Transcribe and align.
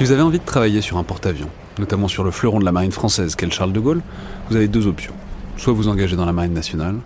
Si 0.00 0.04
vous 0.04 0.12
avez 0.12 0.22
envie 0.22 0.38
de 0.38 0.44
travailler 0.46 0.80
sur 0.80 0.96
un 0.96 1.04
porte-avions, 1.04 1.50
notamment 1.78 2.08
sur 2.08 2.24
le 2.24 2.30
fleuron 2.30 2.58
de 2.58 2.64
la 2.64 2.72
marine 2.72 2.90
française 2.90 3.34
qu'est 3.34 3.44
le 3.44 3.52
Charles 3.52 3.74
de 3.74 3.80
Gaulle, 3.80 4.00
vous 4.48 4.56
avez 4.56 4.66
deux 4.66 4.86
options. 4.86 5.12
Soit 5.58 5.74
vous 5.74 5.88
engagez 5.88 6.16
dans 6.16 6.24
la 6.24 6.32
marine 6.32 6.54
nationale, 6.54 6.96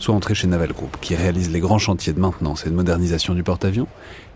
soit 0.00 0.16
entrer 0.16 0.34
chez 0.34 0.48
Naval 0.48 0.72
Group, 0.72 0.96
qui 1.00 1.14
réalise 1.14 1.52
les 1.52 1.60
grands 1.60 1.78
chantiers 1.78 2.12
de 2.12 2.18
maintenance 2.18 2.66
et 2.66 2.70
de 2.70 2.74
modernisation 2.74 3.34
du 3.34 3.44
porte-avions, 3.44 3.86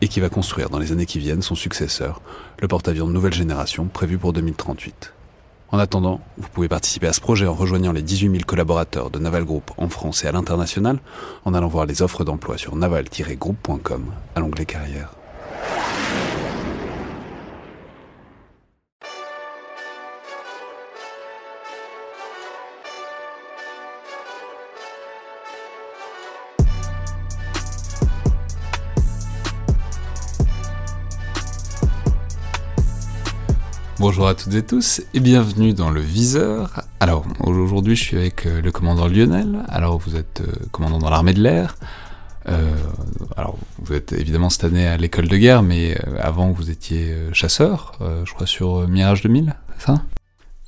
et 0.01 0.07
qui 0.07 0.21
va 0.21 0.29
construire 0.29 0.71
dans 0.71 0.79
les 0.79 0.93
années 0.93 1.07
qui 1.07 1.19
viennent 1.19 1.43
son 1.43 1.57
successeur, 1.57 2.23
le 2.61 2.69
porte-avions 2.69 3.09
de 3.09 3.13
nouvelle 3.13 3.35
génération 3.35 3.87
prévu 3.87 4.17
pour 4.17 4.33
2038. 4.33 5.13
En 5.73 5.81
attendant, 5.81 6.21
vous 6.39 6.49
pouvez 6.53 6.69
participer 6.69 7.09
à 7.09 7.13
ce 7.13 7.21
projet 7.21 7.49
en 7.49 7.55
rejoignant 7.55 7.91
les 7.91 8.03
18 8.03 8.31
000 8.31 8.43
collaborateurs 8.47 9.11
de 9.11 9.19
Naval 9.19 9.43
Group 9.43 9.73
en 9.77 9.89
France 9.89 10.23
et 10.23 10.29
à 10.29 10.31
l'international, 10.31 11.01
en 11.45 11.53
allant 11.53 11.67
voir 11.67 11.85
les 11.85 12.01
offres 12.01 12.23
d'emploi 12.23 12.59
sur 12.59 12.77
naval-group.com 12.77 14.05
à 14.37 14.39
l'onglet 14.39 14.67
carrière. 14.67 15.11
Bonjour 34.07 34.29
à 34.29 34.35
toutes 34.35 34.53
et 34.53 34.63
tous 34.63 35.01
et 35.15 35.21
bienvenue 35.21 35.73
dans 35.73 35.89
le 35.89 36.03
viseur. 36.03 36.83
Alors 37.01 37.25
aujourd'hui 37.41 37.97
je 37.97 38.05
suis 38.05 38.19
avec 38.19 38.45
euh, 38.45 38.61
le 38.61 38.71
commandant 38.71 39.09
Lionel. 39.09 39.61
Alors 39.67 39.97
vous 39.97 40.17
êtes 40.17 40.43
euh, 40.43 40.53
commandant 40.73 40.99
dans 40.99 41.09
l'armée 41.09 41.33
de 41.33 41.41
l'air. 41.41 41.79
Euh, 42.47 42.75
alors 43.35 43.57
vous 43.79 43.95
êtes 43.95 44.13
évidemment 44.13 44.51
cette 44.51 44.65
année 44.65 44.87
à 44.87 44.99
l'école 44.99 45.27
de 45.27 45.39
guerre, 45.39 45.63
mais 45.63 45.97
avant 46.21 46.53
vous 46.53 46.71
étiez 46.71 47.15
chasseur, 47.33 47.99
je 48.27 48.31
crois 48.35 48.47
sur 48.47 48.87
Mirage 48.87 49.23
2000, 49.23 49.55
c'est 49.79 49.87
ça? 49.87 50.03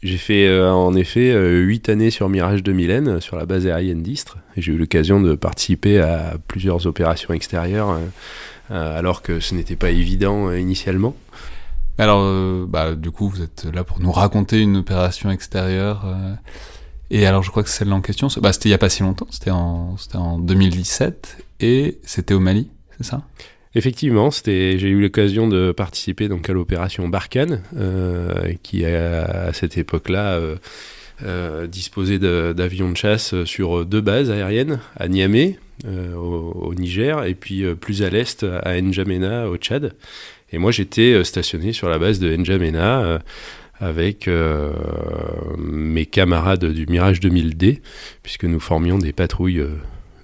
J'ai 0.03 0.17
fait 0.17 0.59
en 0.59 0.95
effet 0.95 1.35
8 1.35 1.91
années 1.91 2.11
sur 2.11 2.31
Mirage 2.31 2.63
2000N, 2.63 3.21
sur 3.21 3.37
la 3.37 3.45
base 3.45 3.67
aérienne 3.67 4.03
d'Istre. 4.03 4.39
Et 4.57 4.63
j'ai 4.63 4.73
eu 4.73 4.79
l'occasion 4.79 5.21
de 5.21 5.35
participer 5.35 6.01
à 6.01 6.37
plusieurs 6.49 6.87
opérations 6.87 7.35
extérieures, 7.35 7.99
alors 8.71 9.21
que 9.21 9.41
ce 9.41 9.55
n'était 9.55 9.77
pas 9.77 9.91
évident 9.91 10.51
initialement. 10.53 11.15
Alors, 11.99 12.21
euh, 12.23 12.67
bah, 12.69 12.95
du 12.95 13.11
coup, 13.11 13.29
vous 13.29 13.43
êtes 13.43 13.67
là 13.73 13.83
pour 13.83 14.01
nous 14.01 14.13
raconter 14.13 14.61
une 14.61 14.77
opération 14.77 15.31
extérieure. 15.31 16.05
Euh, 16.05 16.35
et 17.11 17.27
alors, 17.27 17.43
je 17.43 17.51
crois 17.51 17.63
que 17.63 17.71
celle 17.71 17.93
en 17.93 18.01
question, 18.01 18.29
bah, 18.41 18.53
c'était 18.53 18.69
il 18.69 18.73
n'y 18.73 18.75
a 18.75 18.79
pas 18.79 18.91
si 18.91 19.03
longtemps, 19.03 19.29
c'était 19.31 19.51
en, 19.51 19.97
en 20.15 20.39
2017, 20.39 21.39
et 21.61 21.99
c'était 22.03 22.35
au 22.35 22.41
Mali, 22.41 22.69
c'est 22.97 23.07
ça? 23.07 23.23
Effectivement, 23.75 24.31
j'ai 24.31 24.75
eu 24.81 25.03
l'occasion 25.03 25.49
de 25.49 25.71
participer 25.71 26.29
donc 26.29 26.49
à 26.49 26.55
l'opération 26.55 27.09
Barkhane, 27.09 27.63
euh, 27.77 28.55
qui 28.63 28.87
à 28.87 29.53
cette 29.53 29.77
époque-là 29.77 30.41
disposait 31.69 32.19
d'avions 32.19 32.91
de, 32.91 32.97
chasse 32.97 33.45
sur 33.45 33.85
deux 33.85 34.01
bases 34.01 34.31
aériennes, 34.31 34.81
à 34.97 35.09
Niamey, 35.09 35.59
au, 35.87 36.19
au, 36.19 36.75
Niger, 36.75 37.23
et 37.27 37.35
puis 37.35 37.65
plus 37.75 38.03
à 38.03 38.09
l'est, 38.09 38.45
à 38.45 38.81
N'Djamena, 38.81 39.51
au 39.51 39.59
Tchad. 39.59 39.93
Et 40.53 40.59
moi, 40.59 40.71
j'étais 40.71 41.13
euh, 41.13 41.25
stationné 41.25 41.73
sur 41.73 41.89
la 41.89 41.99
base 41.99 42.19
de 42.19 42.35
N'Djamena 42.35 43.01
euh, 43.01 43.19
avec 43.79 44.29
euh, 44.29 44.73
mes 45.59 46.07
camarades 46.07 46.65
du 46.65 46.87
Mirage 46.87 47.21
2000D, 47.21 47.81
puisque 48.23 48.45
nous 48.45 48.61
formions 48.61 48.99
des 48.99 49.13
patrouilles 49.13 49.65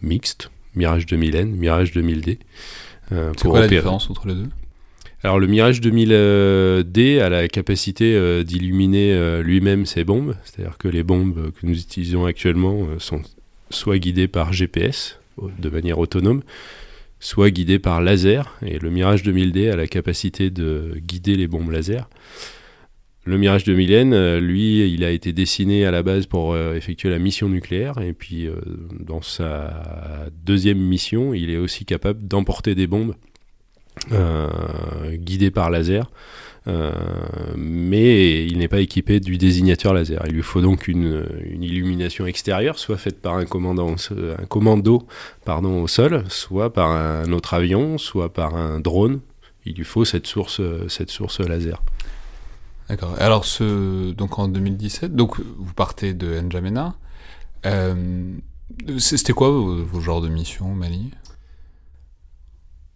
mixtes, 0.01 0.51
Mirage 0.75 1.07
2000N, 1.07 1.47
Mirage 1.47 1.93
2000D. 1.93 2.39
C'est 3.11 3.49
quoi 3.49 3.61
la 3.61 3.69
différence 3.69 4.09
entre 4.09 4.27
les 4.27 4.35
deux? 4.35 4.49
Alors 5.23 5.39
le 5.39 5.47
Mirage 5.47 5.83
2000D 5.83 7.21
a 7.21 7.29
la 7.29 7.47
capacité 7.47 8.43
d'illuminer 8.43 9.43
lui-même 9.43 9.85
ses 9.85 10.03
bombes, 10.03 10.35
c'est-à-dire 10.45 10.79
que 10.79 10.89
les 10.89 11.03
bombes 11.03 11.53
que 11.53 11.67
nous 11.67 11.79
utilisons 11.79 12.25
actuellement 12.25 12.87
sont 12.99 13.21
soit 13.69 13.99
guidées 13.99 14.29
par 14.29 14.55
GPS 14.55 15.19
de 15.59 15.69
manière 15.69 15.99
autonome, 15.99 16.43
soit 17.23 17.51
guidé 17.51 17.79
par 17.79 18.03
laser, 18.03 18.59
et 18.67 18.81
le 18.81 18.91
Mirage 18.91 19.23
2000D 19.23 19.71
a 19.71 19.77
la 19.77 19.87
capacité 19.87 20.51
de 20.51 20.95
guider 20.97 21.37
les 21.37 21.47
bombes 21.47 21.71
laser. 21.71 22.11
Le 23.25 23.39
Mirage 23.39 23.65
2000N, 23.65 24.13
euh, 24.13 24.41
lui, 24.41 24.93
il 24.93 25.05
a 25.05 25.11
été 25.13 25.33
dessiné 25.33 25.87
à 25.87 25.93
la 25.93 26.03
base 26.03 26.27
pour 26.27 26.53
euh, 26.53 26.75
effectuer 26.75 27.11
la 27.11 27.21
mission 27.21 27.49
nucléaire, 27.49 27.99
et 27.99 28.13
puis 28.13 28.49
euh, 28.49 28.57
dans 28.99 29.23
sa 29.23 30.29
deuxième 30.45 30.81
mission, 30.81 31.33
il 31.33 31.49
est 31.49 31.59
aussi 31.59 31.85
capable 31.85 32.27
d'emporter 32.27 32.75
des 32.75 32.89
bombes 32.89 33.15
guidées 35.13 35.53
par 35.53 35.71
laser. 35.71 36.11
Euh, 36.69 36.93
mais 37.57 38.47
il 38.47 38.59
n'est 38.59 38.69
pas 38.69 38.81
équipé 38.81 39.19
du 39.19 39.37
désignateur 39.39 39.95
laser. 39.95 40.23
Il 40.27 40.35
lui 40.35 40.43
faut 40.43 40.61
donc 40.61 40.87
une, 40.89 41.27
illumination 41.45 42.27
extérieure, 42.27 42.79
soit 42.79 42.99
faite 42.99 43.21
par 43.21 43.35
un, 43.35 43.45
commandant, 43.47 43.97
un 44.11 44.45
commando 44.47 45.07
pardon, 45.45 45.83
au 45.83 45.89
sol, 45.89 46.25
soit 46.29 46.73
par 46.73 46.91
un 46.91 47.33
autre 47.33 47.55
avion, 47.55 47.99
soit 47.99 48.33
par 48.33 48.55
un 48.55 48.81
drone. 48.81 49.21
Il 49.65 49.75
lui 49.75 49.85
faut 49.85 50.05
cette 50.05 50.27
source, 50.27 50.61
cette 50.89 51.11
source 51.11 51.41
laser. 51.41 51.83
D'accord. 52.89 53.15
Alors, 53.19 53.45
ce, 53.45 54.13
donc 54.13 54.39
en 54.39 54.49
2017, 54.49 55.15
donc 55.15 55.41
vous 55.41 55.73
partez 55.75 56.15
de 56.15 56.41
N'Djamena. 56.41 56.95
Euh, 57.67 58.35
C'était 58.99 59.33
quoi 59.33 59.51
vos, 59.51 60.01
genres 60.01 60.21
de 60.21 60.29
mission 60.29 60.73
au 60.73 60.75
Mali? 60.75 61.11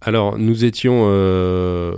Alors, 0.00 0.38
nous 0.38 0.64
étions 0.64 1.06
euh, 1.06 1.96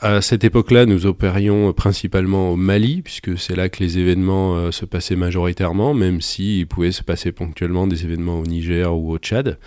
à 0.00 0.22
cette 0.22 0.44
époque-là, 0.44 0.86
nous 0.86 1.04
opérions 1.06 1.72
principalement 1.72 2.52
au 2.52 2.56
Mali, 2.56 3.02
puisque 3.02 3.38
c'est 3.38 3.54
là 3.54 3.68
que 3.68 3.82
les 3.82 3.98
événements 3.98 4.56
euh, 4.56 4.70
se 4.70 4.86
passaient 4.86 5.16
majoritairement, 5.16 5.92
même 5.92 6.20
s'il 6.20 6.66
pouvait 6.66 6.92
se 6.92 7.02
passer 7.02 7.32
ponctuellement 7.32 7.86
des 7.86 8.04
événements 8.04 8.40
au 8.40 8.46
Niger 8.46 8.96
ou 8.96 9.12
au 9.12 9.18
Tchad. 9.18 9.58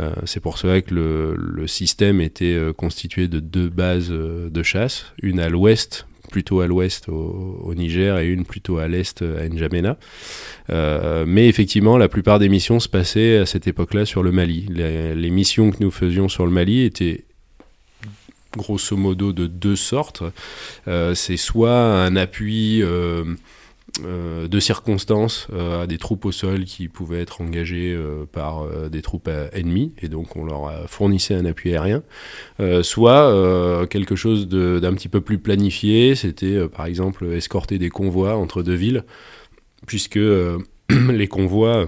Euh, 0.00 0.12
c'est 0.26 0.40
pour 0.40 0.58
cela 0.58 0.80
que 0.80 0.94
le, 0.94 1.66
système 1.66 2.20
était 2.20 2.54
euh, 2.54 2.72
constitué 2.72 3.26
de 3.26 3.40
deux 3.40 3.68
bases 3.68 4.10
de 4.10 4.62
chasse, 4.62 5.06
une 5.22 5.40
à 5.40 5.48
l'ouest, 5.48 6.06
plutôt 6.30 6.60
à 6.60 6.66
l'ouest 6.66 7.08
au, 7.08 7.72
Niger, 7.74 8.18
et 8.18 8.28
une 8.28 8.44
plutôt 8.44 8.78
à 8.78 8.86
l'est 8.86 9.22
à 9.22 9.48
N'Djamena. 9.48 9.98
mais 11.26 11.48
effectivement, 11.48 11.98
la 11.98 12.08
plupart 12.08 12.38
des 12.38 12.48
missions 12.48 12.80
se 12.80 12.88
passaient 12.88 13.38
à 13.38 13.46
cette 13.46 13.66
époque-là 13.66 14.04
sur 14.04 14.22
le 14.22 14.30
Mali. 14.30 14.66
les 14.70 15.30
missions 15.30 15.70
que 15.70 15.78
nous 15.80 15.90
faisions 15.90 16.28
sur 16.28 16.44
le 16.44 16.52
Mali 16.52 16.82
étaient 16.82 17.24
grosso 18.56 18.96
modo 18.96 19.32
de 19.32 19.46
deux 19.46 19.76
sortes. 19.76 20.22
Euh, 20.88 21.14
c'est 21.14 21.36
soit 21.36 21.76
un 21.76 22.16
appui 22.16 22.82
euh, 22.82 23.24
euh, 24.04 24.48
de 24.48 24.60
circonstances 24.60 25.48
à 25.52 25.86
des 25.86 25.98
troupes 25.98 26.24
au 26.24 26.32
sol 26.32 26.64
qui 26.64 26.88
pouvaient 26.88 27.20
être 27.20 27.40
engagées 27.40 27.96
par 28.32 28.66
des 28.90 29.02
troupes 29.02 29.30
ennemies, 29.52 29.92
et 30.02 30.08
donc 30.08 30.36
on 30.36 30.44
leur 30.44 30.88
fournissait 30.88 31.34
un 31.34 31.44
appui 31.44 31.70
aérien, 31.70 32.02
soit 32.82 33.86
quelque 33.88 34.16
chose 34.16 34.48
d'un 34.48 34.94
petit 34.94 35.08
peu 35.08 35.20
plus 35.20 35.38
planifié, 35.38 36.14
c'était 36.16 36.66
par 36.68 36.86
exemple 36.86 37.26
escorter 37.26 37.78
des 37.78 37.90
convois 37.90 38.36
entre 38.36 38.62
deux 38.62 38.74
villes, 38.74 39.04
puisque 39.86 40.18
les 40.90 41.28
convois 41.28 41.86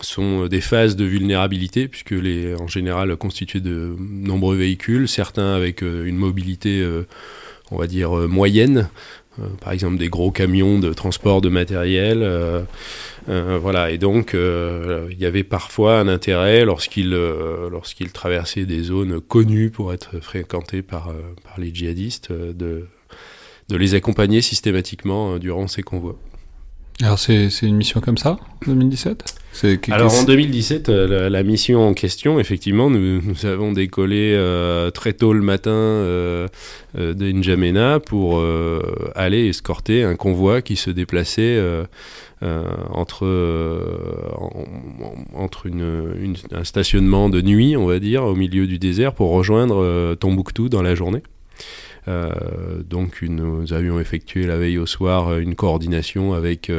sont 0.00 0.46
des 0.46 0.60
phases 0.60 0.96
de 0.96 1.04
vulnérabilité, 1.04 1.88
puisque 1.88 2.12
les, 2.12 2.54
en 2.54 2.68
général 2.68 3.16
constitués 3.16 3.60
de 3.60 3.94
nombreux 3.98 4.56
véhicules, 4.56 5.08
certains 5.08 5.54
avec 5.54 5.82
euh, 5.82 6.04
une 6.04 6.16
mobilité, 6.16 6.80
euh, 6.80 7.06
on 7.70 7.76
va 7.76 7.86
dire, 7.86 8.16
euh, 8.16 8.28
moyenne, 8.28 8.88
par 9.62 9.72
exemple 9.72 9.96
des 9.96 10.10
gros 10.10 10.30
camions 10.30 10.78
de 10.78 10.92
transport 10.92 11.40
de 11.40 11.48
matériel. 11.48 12.28
voilà, 13.26 13.90
et 13.90 13.96
donc 13.96 14.34
il 14.34 15.18
y 15.18 15.24
avait 15.24 15.44
parfois 15.44 15.98
un 15.98 16.08
intérêt 16.08 16.66
lorsqu'ils 16.66 17.10
lorsqu'ils 17.70 18.12
traversaient 18.12 18.66
des 18.66 18.82
zones 18.82 19.18
connues 19.20 19.70
pour 19.70 19.94
être 19.94 20.20
fréquentées 20.20 20.82
par, 20.82 21.14
par 21.44 21.58
les 21.58 21.72
djihadistes 21.72 22.32
de, 22.32 22.86
de 23.70 23.76
les 23.76 23.94
accompagner 23.94 24.42
systématiquement 24.42 25.38
durant 25.38 25.68
ces 25.68 25.82
convois. 25.82 26.18
Alors 27.00 27.18
c'est 27.18 27.48
une 27.62 27.76
mission 27.76 28.00
comme 28.00 28.18
ça, 28.18 28.36
2017 28.66 29.39
Alors 29.90 30.14
en 30.14 30.24
2017, 30.24 30.88
euh, 30.88 31.28
la, 31.28 31.42
mission 31.42 31.86
en 31.86 31.92
question, 31.92 32.38
effectivement, 32.40 32.88
nous, 32.88 33.20
avons 33.44 33.72
décollé 33.72 34.32
euh, 34.34 34.90
très 34.90 35.12
tôt 35.12 35.32
le 35.32 35.42
matin 35.42 35.70
euh, 35.70 36.48
de 36.94 37.32
N'Djamena 37.32 38.00
pour 38.00 38.42
aller 39.14 39.48
escorter 39.48 40.04
un 40.04 40.16
convoi 40.16 40.62
qui 40.62 40.76
se 40.76 40.90
déplaçait 40.90 41.60
entre, 42.42 43.26
entre 45.34 45.66
une, 45.66 46.34
un 46.52 46.64
stationnement 46.64 47.28
de 47.28 47.42
nuit, 47.42 47.76
on 47.76 47.86
va 47.86 47.98
dire, 47.98 48.24
au 48.24 48.34
milieu 48.34 48.66
du 48.66 48.78
désert 48.78 49.14
pour 49.14 49.30
rejoindre 49.30 50.14
Tombouctou 50.14 50.68
dans 50.68 50.82
la 50.82 50.94
journée. 50.94 51.22
Donc 52.06 53.22
nous 53.22 53.72
avions 53.72 54.00
effectué 54.00 54.46
la 54.46 54.56
veille 54.56 54.78
au 54.78 54.86
soir 54.86 55.38
une 55.38 55.54
coordination 55.54 56.32
avec 56.34 56.70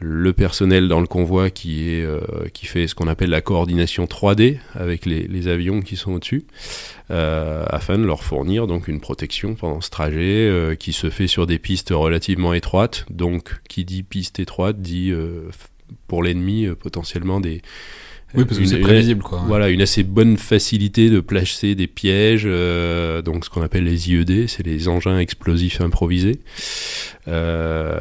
le 0.00 0.32
personnel 0.32 0.88
dans 0.88 1.00
le 1.00 1.06
convoi 1.06 1.50
qui, 1.50 1.88
est, 1.90 2.02
euh, 2.02 2.20
qui 2.52 2.66
fait 2.66 2.86
ce 2.88 2.94
qu'on 2.94 3.08
appelle 3.08 3.30
la 3.30 3.40
coordination 3.40 4.04
3D 4.04 4.58
avec 4.74 5.06
les, 5.06 5.48
avions 5.48 5.80
qui 5.80 5.96
sont 5.96 6.12
au-dessus, 6.12 6.44
euh, 7.10 7.64
afin 7.68 7.98
de 7.98 8.04
leur 8.04 8.22
fournir 8.22 8.66
donc 8.66 8.88
une 8.88 9.00
protection 9.00 9.54
pendant 9.54 9.80
ce 9.80 9.90
trajet 9.90 10.48
euh, 10.48 10.74
qui 10.74 10.92
se 10.92 11.10
fait 11.10 11.26
sur 11.26 11.46
des 11.46 11.58
pistes 11.58 11.90
relativement 11.90 12.54
étroites. 12.54 13.06
Donc, 13.10 13.56
qui 13.68 13.84
dit 13.84 14.02
piste 14.02 14.40
étroite 14.40 14.80
dit 14.80 15.12
pour 16.08 16.22
l'ennemi 16.22 16.66
potentiellement 16.80 17.40
des, 17.40 17.62
oui, 18.36 18.44
parce 18.44 18.58
que 18.58 18.66
c'est 18.66 18.80
prévisible, 18.80 19.22
quoi. 19.22 19.42
Voilà, 19.46 19.68
une 19.68 19.80
assez 19.80 20.02
bonne 20.02 20.36
facilité 20.36 21.10
de 21.10 21.20
placer 21.20 21.74
des 21.74 21.86
pièges, 21.86 22.44
euh, 22.46 23.22
donc 23.22 23.44
ce 23.44 23.50
qu'on 23.50 23.62
appelle 23.62 23.84
les 23.84 24.10
IED, 24.10 24.48
c'est 24.48 24.64
les 24.64 24.88
engins 24.88 25.18
explosifs 25.18 25.80
improvisés. 25.80 26.40
Euh, 27.28 27.96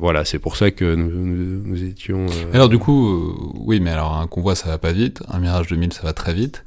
voilà, 0.00 0.24
c'est 0.24 0.38
pour 0.38 0.56
ça 0.56 0.70
que 0.70 0.94
nous, 0.94 1.84
étions. 1.84 2.26
Euh, 2.26 2.54
alors 2.54 2.68
du 2.68 2.78
coup, 2.78 3.52
oui, 3.56 3.80
mais 3.80 3.90
alors 3.90 4.14
un 4.18 4.26
convoi 4.26 4.54
ça 4.54 4.68
va 4.68 4.78
pas 4.78 4.92
vite, 4.92 5.22
un 5.28 5.38
Mirage 5.38 5.68
2000 5.68 5.92
ça 5.92 6.02
va 6.02 6.12
très 6.12 6.34
vite. 6.34 6.64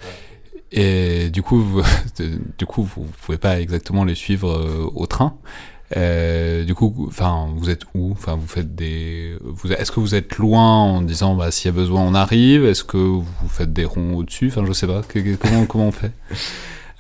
Et 0.72 1.30
du 1.30 1.42
coup, 1.42 1.60
vous, 1.60 1.82
du 2.58 2.66
coup, 2.66 2.84
vous 2.84 3.06
pouvez 3.26 3.38
pas 3.38 3.60
exactement 3.60 4.06
les 4.06 4.16
suivre 4.16 4.92
au 4.96 5.06
train. 5.06 5.36
Euh, 5.98 6.64
du 6.64 6.74
coup, 6.74 7.06
enfin, 7.08 7.50
vous 7.56 7.70
êtes 7.70 7.84
où? 7.94 8.12
Enfin, 8.12 8.36
vous 8.36 8.48
faites 8.48 8.76
des. 8.76 9.36
Vous, 9.42 9.72
est-ce 9.72 9.92
que 9.92 10.00
vous 10.00 10.16
êtes 10.16 10.38
loin 10.38 10.84
en 10.84 11.02
disant, 11.02 11.36
bah, 11.36 11.52
s'il 11.52 11.68
y 11.68 11.74
a 11.74 11.76
besoin, 11.76 12.02
on 12.02 12.14
arrive? 12.14 12.66
Est-ce 12.66 12.84
que 12.84 12.98
vous 12.98 13.26
faites 13.50 13.74
des 13.74 13.86
ronds 13.86 14.16
au-dessus? 14.16 14.48
Enfin, 14.48 14.66
je 14.66 14.74
sais 14.74 14.88
pas. 14.88 15.02
comment, 15.42 15.66
comment 15.66 15.88
on 15.88 15.92
fait? 15.92 16.12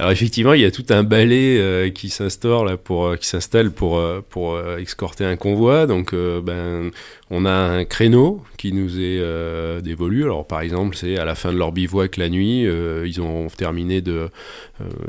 Alors 0.01 0.13
effectivement, 0.13 0.53
il 0.53 0.61
y 0.61 0.65
a 0.65 0.71
tout 0.71 0.85
un 0.89 1.03
balai 1.03 1.59
euh, 1.59 1.91
qui 1.91 2.09
s'instaure 2.09 2.65
là 2.65 2.75
pour 2.75 3.05
euh, 3.05 3.17
qui 3.17 3.27
s'installe 3.27 3.69
pour 3.69 3.99
euh, 3.99 4.25
pour 4.27 4.59
escorter 4.59 5.25
un 5.25 5.35
convoi. 5.35 5.85
Donc 5.85 6.15
ben 6.15 6.89
on 7.31 7.45
a 7.45 7.51
un 7.51 7.85
créneau 7.85 8.43
qui 8.57 8.73
nous 8.73 8.99
est 8.99 9.81
dévolu. 9.81 10.23
Alors 10.23 10.45
par 10.45 10.61
exemple, 10.61 10.95
c'est 10.95 11.17
à 11.17 11.25
la 11.25 11.35
fin 11.35 11.51
de 11.51 11.57
leur 11.57 11.71
bivouac 11.71 12.17
la 12.17 12.29
nuit, 12.29 12.67
ils 13.05 13.21
ont 13.21 13.47
terminé 13.47 14.01
de 14.01 14.29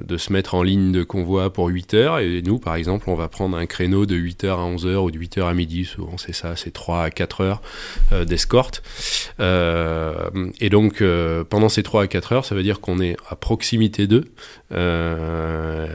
de 0.06 0.18
se 0.18 0.32
mettre 0.34 0.54
en 0.54 0.62
ligne 0.62 0.92
de 0.92 1.02
convoi 1.02 1.50
pour 1.50 1.68
8 1.68 1.94
heures 1.94 2.18
et 2.18 2.42
nous 2.42 2.58
par 2.58 2.74
exemple, 2.74 3.08
on 3.08 3.14
va 3.14 3.28
prendre 3.28 3.56
un 3.56 3.64
créneau 3.64 4.04
de 4.04 4.14
8 4.14 4.44
heures 4.44 4.58
à 4.58 4.64
11 4.64 4.86
heures 4.86 5.04
ou 5.04 5.10
de 5.10 5.18
8 5.18 5.38
heures 5.38 5.48
à 5.48 5.54
midi, 5.54 5.84
souvent 5.86 6.18
c'est 6.18 6.34
ça, 6.34 6.56
c'est 6.56 6.72
3 6.72 7.04
à 7.04 7.10
4 7.10 7.40
heures 7.40 7.62
d'escorte. 8.26 8.82
et 9.40 10.70
donc 10.70 11.02
pendant 11.48 11.68
ces 11.68 11.82
3 11.82 12.02
à 12.02 12.06
4 12.06 12.32
heures, 12.32 12.44
ça 12.44 12.54
veut 12.54 12.62
dire 12.62 12.80
qu'on 12.80 13.00
est 13.00 13.16
à 13.28 13.36
proximité 13.36 14.06
d'eux. 14.06 14.24
Euh, 14.72 15.86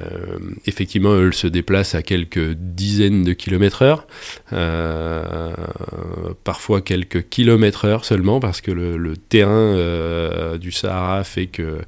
effectivement, 0.65 1.15
elle 1.15 1.33
se 1.33 1.47
déplace 1.47 1.95
à 1.95 2.01
quelques 2.01 2.53
dizaines 2.53 3.23
de 3.23 3.33
kilomètres 3.33 3.81
heure, 3.81 4.07
euh, 4.53 5.53
parfois 6.43 6.81
quelques 6.81 7.29
kilomètres 7.29 7.85
heure 7.85 8.05
seulement, 8.05 8.39
parce 8.39 8.61
que 8.61 8.71
le, 8.71 9.17
terrain 9.17 9.51
euh, 9.51 10.57
du 10.57 10.71
Sahara 10.71 11.23
fait 11.23 11.47
que 11.47 11.79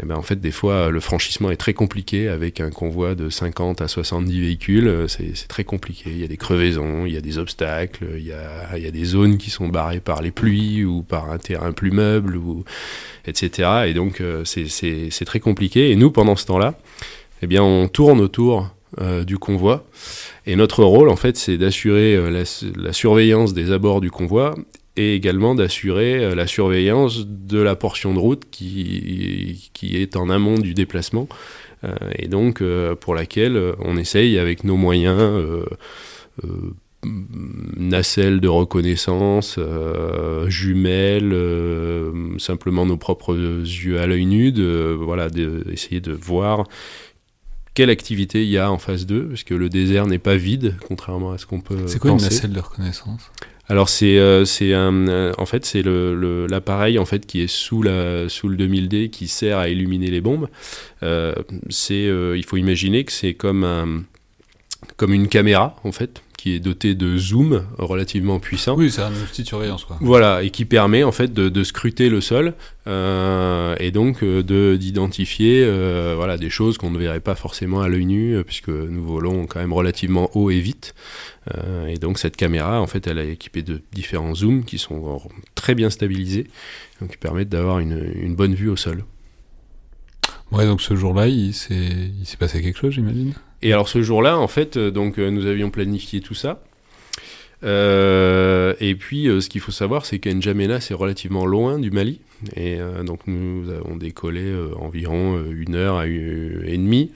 eh 0.00 0.06
ben, 0.06 0.14
en 0.14 0.22
fait, 0.22 0.40
des 0.40 0.52
fois, 0.52 0.90
le 0.90 1.00
franchissement 1.00 1.50
est 1.50 1.56
très 1.56 1.74
compliqué 1.74 2.28
avec 2.28 2.60
un 2.60 2.70
convoi 2.70 3.16
de 3.16 3.30
50 3.30 3.80
à 3.80 3.88
70 3.88 4.40
véhicules. 4.40 5.06
C'est 5.08 5.48
très 5.48 5.64
compliqué. 5.64 6.10
Il 6.10 6.18
y 6.20 6.24
a 6.24 6.28
des 6.28 6.36
crevaisons, 6.36 7.04
il 7.04 7.12
y 7.12 7.16
a 7.16 7.20
des 7.20 7.38
obstacles, 7.38 8.06
il 8.16 8.24
y 8.24 8.32
a, 8.32 8.76
il 8.76 8.84
y 8.84 8.86
a 8.86 8.92
des 8.92 9.04
zones 9.04 9.38
qui 9.38 9.50
sont 9.50 9.66
barrées 9.66 9.98
par 9.98 10.22
les 10.22 10.30
pluies 10.30 10.84
ou 10.84 11.02
par 11.02 11.32
un 11.32 11.38
terrain 11.38 11.72
plus 11.72 11.90
meuble, 11.90 12.36
ou, 12.36 12.64
etc. 13.26 13.86
Et 13.86 13.94
donc, 13.94 14.20
euh, 14.20 14.44
c'est 14.44 15.24
très 15.24 15.40
compliqué. 15.40 15.90
Et 15.90 15.96
nous, 15.96 16.12
pendant 16.12 16.36
ce 16.36 16.46
temps-là, 16.46 16.78
eh 17.42 17.48
bien, 17.48 17.64
on 17.64 17.88
tourne 17.88 18.20
autour 18.20 18.70
euh, 19.02 19.22
du 19.22 19.36
convoi. 19.36 19.84
Et 20.46 20.56
notre 20.56 20.82
rôle, 20.82 21.10
en 21.10 21.16
fait, 21.16 21.36
c'est 21.36 21.58
d'assurer 21.58 22.16
euh, 22.16 22.30
la, 22.30 22.44
la, 22.82 22.94
surveillance 22.94 23.52
des 23.52 23.70
abords 23.70 24.00
du 24.00 24.10
convoi 24.10 24.54
et 24.96 25.14
également 25.14 25.54
d'assurer 25.54 26.24
euh, 26.24 26.34
la 26.34 26.46
surveillance 26.46 27.26
de 27.26 27.60
la 27.60 27.76
portion 27.76 28.14
de 28.14 28.18
route 28.18 28.44
qui, 28.50 29.70
qui 29.74 29.98
est 29.98 30.16
en 30.16 30.30
amont 30.30 30.54
du 30.54 30.72
déplacement 30.72 31.28
et 32.18 32.26
donc 32.26 32.60
pour 32.98 33.14
laquelle 33.14 33.56
on 33.78 33.96
essaye 33.96 34.36
avec 34.36 34.64
nos 34.64 34.76
moyens 34.76 35.38
nacelles 37.76 38.40
de 38.40 38.48
reconnaissance, 38.48 39.60
jumelles, 40.48 41.36
simplement 42.38 42.84
nos 42.84 42.96
propres 42.96 43.36
yeux 43.36 44.00
à 44.00 44.08
l'œil 44.08 44.26
nu, 44.26 44.50
de, 44.50 44.96
voilà, 45.00 45.28
d'essayer 45.28 46.00
de, 46.00 46.10
voir 46.10 46.64
quelle 47.78 47.90
activité 47.90 48.42
il 48.42 48.50
y 48.50 48.58
a 48.58 48.72
en 48.72 48.78
phase 48.78 49.06
2, 49.06 49.28
parce 49.28 49.44
que 49.44 49.54
le 49.54 49.68
désert 49.68 50.08
n'est 50.08 50.18
pas 50.18 50.34
vide, 50.34 50.74
contrairement 50.88 51.30
à 51.30 51.38
ce 51.38 51.46
qu'on 51.46 51.60
peut 51.60 51.86
C'est 51.86 52.00
quoi 52.00 52.10
une 52.10 52.16
nacelle 52.16 52.50
de 52.50 52.58
reconnaissance? 52.58 53.30
Alors 53.68 53.88
c'est 53.88 54.18
euh, 54.18 54.44
c'est 54.44 54.74
un 54.74 55.06
euh, 55.06 55.32
en 55.38 55.46
fait 55.46 55.64
c'est 55.64 55.82
le 55.82 56.48
l'appareil 56.48 56.98
en 56.98 57.04
fait 57.04 57.24
qui 57.24 57.40
est 57.40 57.46
sous 57.46 57.82
la 57.82 58.28
sous 58.28 58.48
le 58.48 58.56
2000D 58.56 59.10
qui 59.10 59.28
sert 59.28 59.58
à 59.58 59.68
illuminer 59.68 60.10
les 60.10 60.20
bombes. 60.20 60.48
Euh, 61.04 61.36
c'est 61.70 62.06
il 62.34 62.44
faut 62.44 62.56
imaginer 62.56 63.04
que 63.04 63.12
c'est 63.12 63.34
comme 63.34 63.62
un 63.62 64.02
comme 64.96 65.12
une 65.12 65.28
caméra 65.28 65.76
en 65.84 65.92
fait 65.92 66.20
qui 66.38 66.54
est 66.54 66.60
doté 66.60 66.94
de 66.94 67.18
zoom 67.18 67.66
relativement 67.78 68.38
puissant. 68.38 68.76
Oui, 68.76 68.92
c'est 68.92 69.02
un 69.02 69.12
outil 69.12 69.42
de 69.42 69.46
surveillance. 69.48 69.84
Quoi. 69.84 69.98
Voilà, 70.00 70.42
et 70.44 70.50
qui 70.50 70.64
permet 70.64 71.02
en 71.02 71.10
fait 71.12 71.34
de, 71.34 71.48
de 71.48 71.64
scruter 71.64 72.08
le 72.08 72.20
sol 72.20 72.54
euh, 72.86 73.74
et 73.80 73.90
donc 73.90 74.22
euh, 74.22 74.44
de 74.44 74.76
d'identifier 74.76 75.64
euh, 75.64 76.14
voilà 76.16 76.38
des 76.38 76.48
choses 76.48 76.78
qu'on 76.78 76.90
ne 76.90 76.98
verrait 76.98 77.20
pas 77.20 77.34
forcément 77.34 77.80
à 77.80 77.88
l'œil 77.88 78.06
nu 78.06 78.42
puisque 78.44 78.68
nous 78.68 79.04
volons 79.04 79.46
quand 79.46 79.58
même 79.58 79.72
relativement 79.72 80.30
haut 80.34 80.50
et 80.50 80.60
vite. 80.60 80.94
Euh, 81.56 81.88
et 81.88 81.96
donc 81.96 82.18
cette 82.18 82.36
caméra, 82.36 82.80
en 82.80 82.86
fait, 82.86 83.08
elle 83.08 83.18
est 83.18 83.32
équipée 83.32 83.62
de 83.62 83.82
différents 83.92 84.34
zooms 84.34 84.64
qui 84.64 84.78
sont 84.78 85.20
très 85.56 85.74
bien 85.74 85.90
stabilisés, 85.90 86.46
donc 87.00 87.10
qui 87.10 87.16
permettent 87.16 87.48
d'avoir 87.48 87.80
une, 87.80 88.12
une 88.14 88.36
bonne 88.36 88.54
vue 88.54 88.68
au 88.68 88.76
sol. 88.76 89.04
Ouais, 90.52 90.66
donc 90.66 90.80
ce 90.82 90.94
jour-là, 90.94 91.26
il 91.26 91.52
s'est 91.52 92.12
passé 92.38 92.62
quelque 92.62 92.78
chose, 92.78 92.94
j'imagine? 92.94 93.34
Et 93.62 93.72
alors 93.72 93.88
ce 93.88 94.02
jour-là, 94.02 94.38
en 94.38 94.48
fait, 94.48 94.76
euh, 94.76 94.90
donc 94.90 95.18
euh, 95.18 95.30
nous 95.30 95.46
avions 95.46 95.70
planifié 95.70 96.20
tout 96.20 96.34
ça. 96.34 96.62
Euh, 97.64 98.74
et 98.78 98.94
puis, 98.94 99.24
ce 99.24 99.48
qu'il 99.48 99.60
faut 99.60 99.72
savoir, 99.72 100.06
c'est 100.06 100.20
qu'Njamena, 100.20 100.80
c'est 100.80 100.94
relativement 100.94 101.44
loin 101.44 101.78
du 101.80 101.90
Mali. 101.90 102.20
Et 102.54 102.78
donc, 103.04 103.26
nous 103.26 103.68
avons 103.68 103.96
décollé 103.96 104.54
environ 104.78 105.44
une 105.50 105.74
heure 105.74 106.04
et 106.04 106.76
demie 106.76 107.10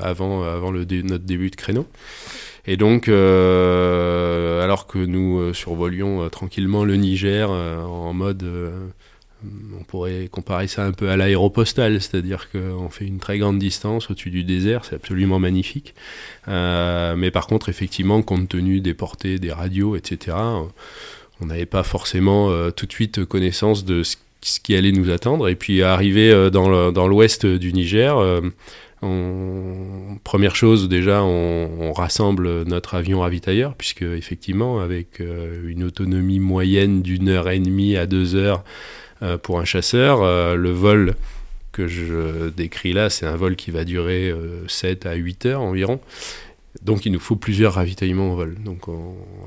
avant, 0.00 0.44
avant 0.44 0.70
le 0.70 0.84
notre 1.02 1.24
début 1.24 1.50
de 1.50 1.56
créneau. 1.56 1.88
Et 2.64 2.76
donc, 2.76 3.08
alors 3.08 4.86
que 4.86 5.04
nous 5.04 5.52
survolions 5.52 6.28
tranquillement 6.28 6.84
le 6.84 6.94
Niger 6.94 7.50
en 7.50 8.12
mode 8.12 8.44
on 9.78 9.84
pourrait 9.84 10.28
comparer 10.30 10.66
ça 10.66 10.84
un 10.84 10.92
peu 10.92 11.10
à 11.10 11.16
l'aéropostale, 11.16 12.00
c'est-à-dire 12.00 12.48
qu'on 12.50 12.88
fait 12.88 13.06
une 13.06 13.18
très 13.18 13.38
grande 13.38 13.58
distance 13.58 14.10
au-dessus 14.10 14.30
du 14.30 14.44
désert, 14.44 14.84
c'est 14.84 14.94
absolument 14.94 15.38
magnifique. 15.38 15.94
Euh, 16.48 17.16
mais 17.16 17.30
par 17.30 17.46
contre, 17.46 17.68
effectivement, 17.68 18.22
compte 18.22 18.48
tenu 18.48 18.80
des 18.80 18.94
portées 18.94 19.38
des 19.38 19.52
radios, 19.52 19.96
etc., 19.96 20.36
on 21.40 21.46
n'avait 21.46 21.66
pas 21.66 21.82
forcément 21.82 22.50
euh, 22.50 22.70
tout 22.70 22.86
de 22.86 22.92
suite 22.92 23.24
connaissance 23.24 23.84
de 23.84 24.02
ce, 24.02 24.16
qui 24.62 24.76
allait 24.76 24.92
nous 24.92 25.10
attendre. 25.10 25.48
Et 25.48 25.56
puis, 25.56 25.82
arrivé 25.82 26.30
euh, 26.30 26.50
dans 26.50 27.08
l'ouest 27.08 27.46
du 27.46 27.72
Niger, 27.72 28.16
première 30.22 30.54
chose, 30.54 30.88
déjà, 30.88 31.22
on, 31.24 31.92
rassemble 31.92 32.62
notre 32.62 32.94
avion 32.94 33.20
ravitailleur, 33.20 33.74
puisque 33.74 34.02
effectivement, 34.02 34.80
avec 34.80 35.20
une 35.20 35.84
autonomie 35.84 36.38
moyenne 36.38 37.02
d'une 37.02 37.28
heure 37.28 37.50
et 37.50 37.58
demie 37.58 37.96
à 37.96 38.06
deux 38.06 38.34
heures, 38.34 38.64
pour 39.42 39.60
un 39.60 39.64
chasseur. 39.64 40.22
Euh, 40.22 40.54
le 40.54 40.70
vol 40.70 41.14
que 41.72 41.86
je 41.86 42.50
décris 42.50 42.92
là, 42.92 43.08
c'est 43.10 43.26
un 43.26 43.36
vol 43.36 43.56
qui 43.56 43.70
va 43.70 43.84
durer 43.84 44.34
7 44.68 45.06
euh, 45.06 45.10
à 45.10 45.14
8 45.14 45.46
heures 45.46 45.62
environ. 45.62 46.00
Donc 46.82 47.06
il 47.06 47.12
nous 47.12 47.20
faut 47.20 47.36
plusieurs 47.36 47.74
ravitaillements 47.74 48.32
au 48.32 48.36
vol. 48.36 48.56
Donc 48.64 48.86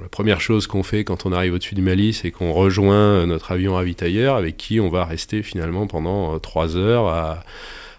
la 0.02 0.08
première 0.10 0.42
chose 0.42 0.68
qu'on 0.68 0.84
fait 0.84 1.04
quand 1.04 1.26
on 1.26 1.32
arrive 1.32 1.54
au-dessus 1.56 1.76
du 1.76 1.82
Mali, 1.82 2.14
c'est 2.14 2.32
qu'on 2.32 2.54
rejoint 2.54 3.26
notre 3.26 3.52
avion 3.52 3.74
ravitailleur 3.74 4.36
avec 4.36 4.58
qui 4.58 4.80
on 4.80 4.90
va 4.90 5.06
rester 5.06 5.42
finalement 5.42 5.88
pendant 5.88 6.38
3 6.38 6.78
heures 6.78 7.08
à, 7.08 7.44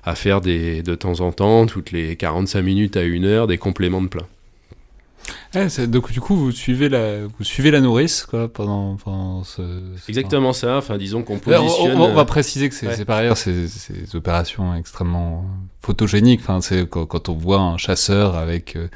à 0.04 0.14
faire 0.14 0.40
des, 0.40 0.82
de 0.82 0.94
temps 0.94 1.20
en 1.20 1.32
temps, 1.32 1.66
toutes 1.66 1.90
les 1.90 2.14
45 2.14 2.62
minutes 2.62 2.96
à 2.96 3.00
1 3.00 3.24
heure, 3.24 3.46
des 3.48 3.58
compléments 3.58 4.00
de 4.00 4.08
plein. 4.08 4.26
Eh, 5.54 5.86
donc 5.86 6.12
du 6.12 6.20
coup, 6.20 6.36
vous 6.36 6.52
suivez 6.52 6.88
la, 6.88 7.26
vous 7.26 7.44
suivez 7.44 7.70
la 7.70 7.80
nourrice 7.80 8.26
quoi 8.26 8.48
pendant, 8.48 8.96
pendant 8.96 9.44
ce, 9.44 9.62
Exactement 10.08 10.52
ça. 10.52 10.76
Enfin, 10.76 10.98
disons 10.98 11.22
qu'on 11.22 11.38
positionne. 11.38 11.98
On, 11.98 12.12
va, 12.12 12.24
préciser 12.24 12.68
que 12.68 12.74
c'est 12.74 13.04
par 13.04 13.18
ailleurs 13.18 13.36
ces, 13.36 13.68
ces, 13.68 14.14
opérations 14.14 14.74
extrêmement 14.74 15.44
photogéniques. 15.80 16.40
Enfin, 16.40 16.60
c'est 16.60 16.88
quand, 16.88 17.28
on 17.28 17.34
voit 17.34 17.60
un 17.60 17.76
chasseur 17.76 18.36
avec 18.36 18.76
euh, 18.76 18.88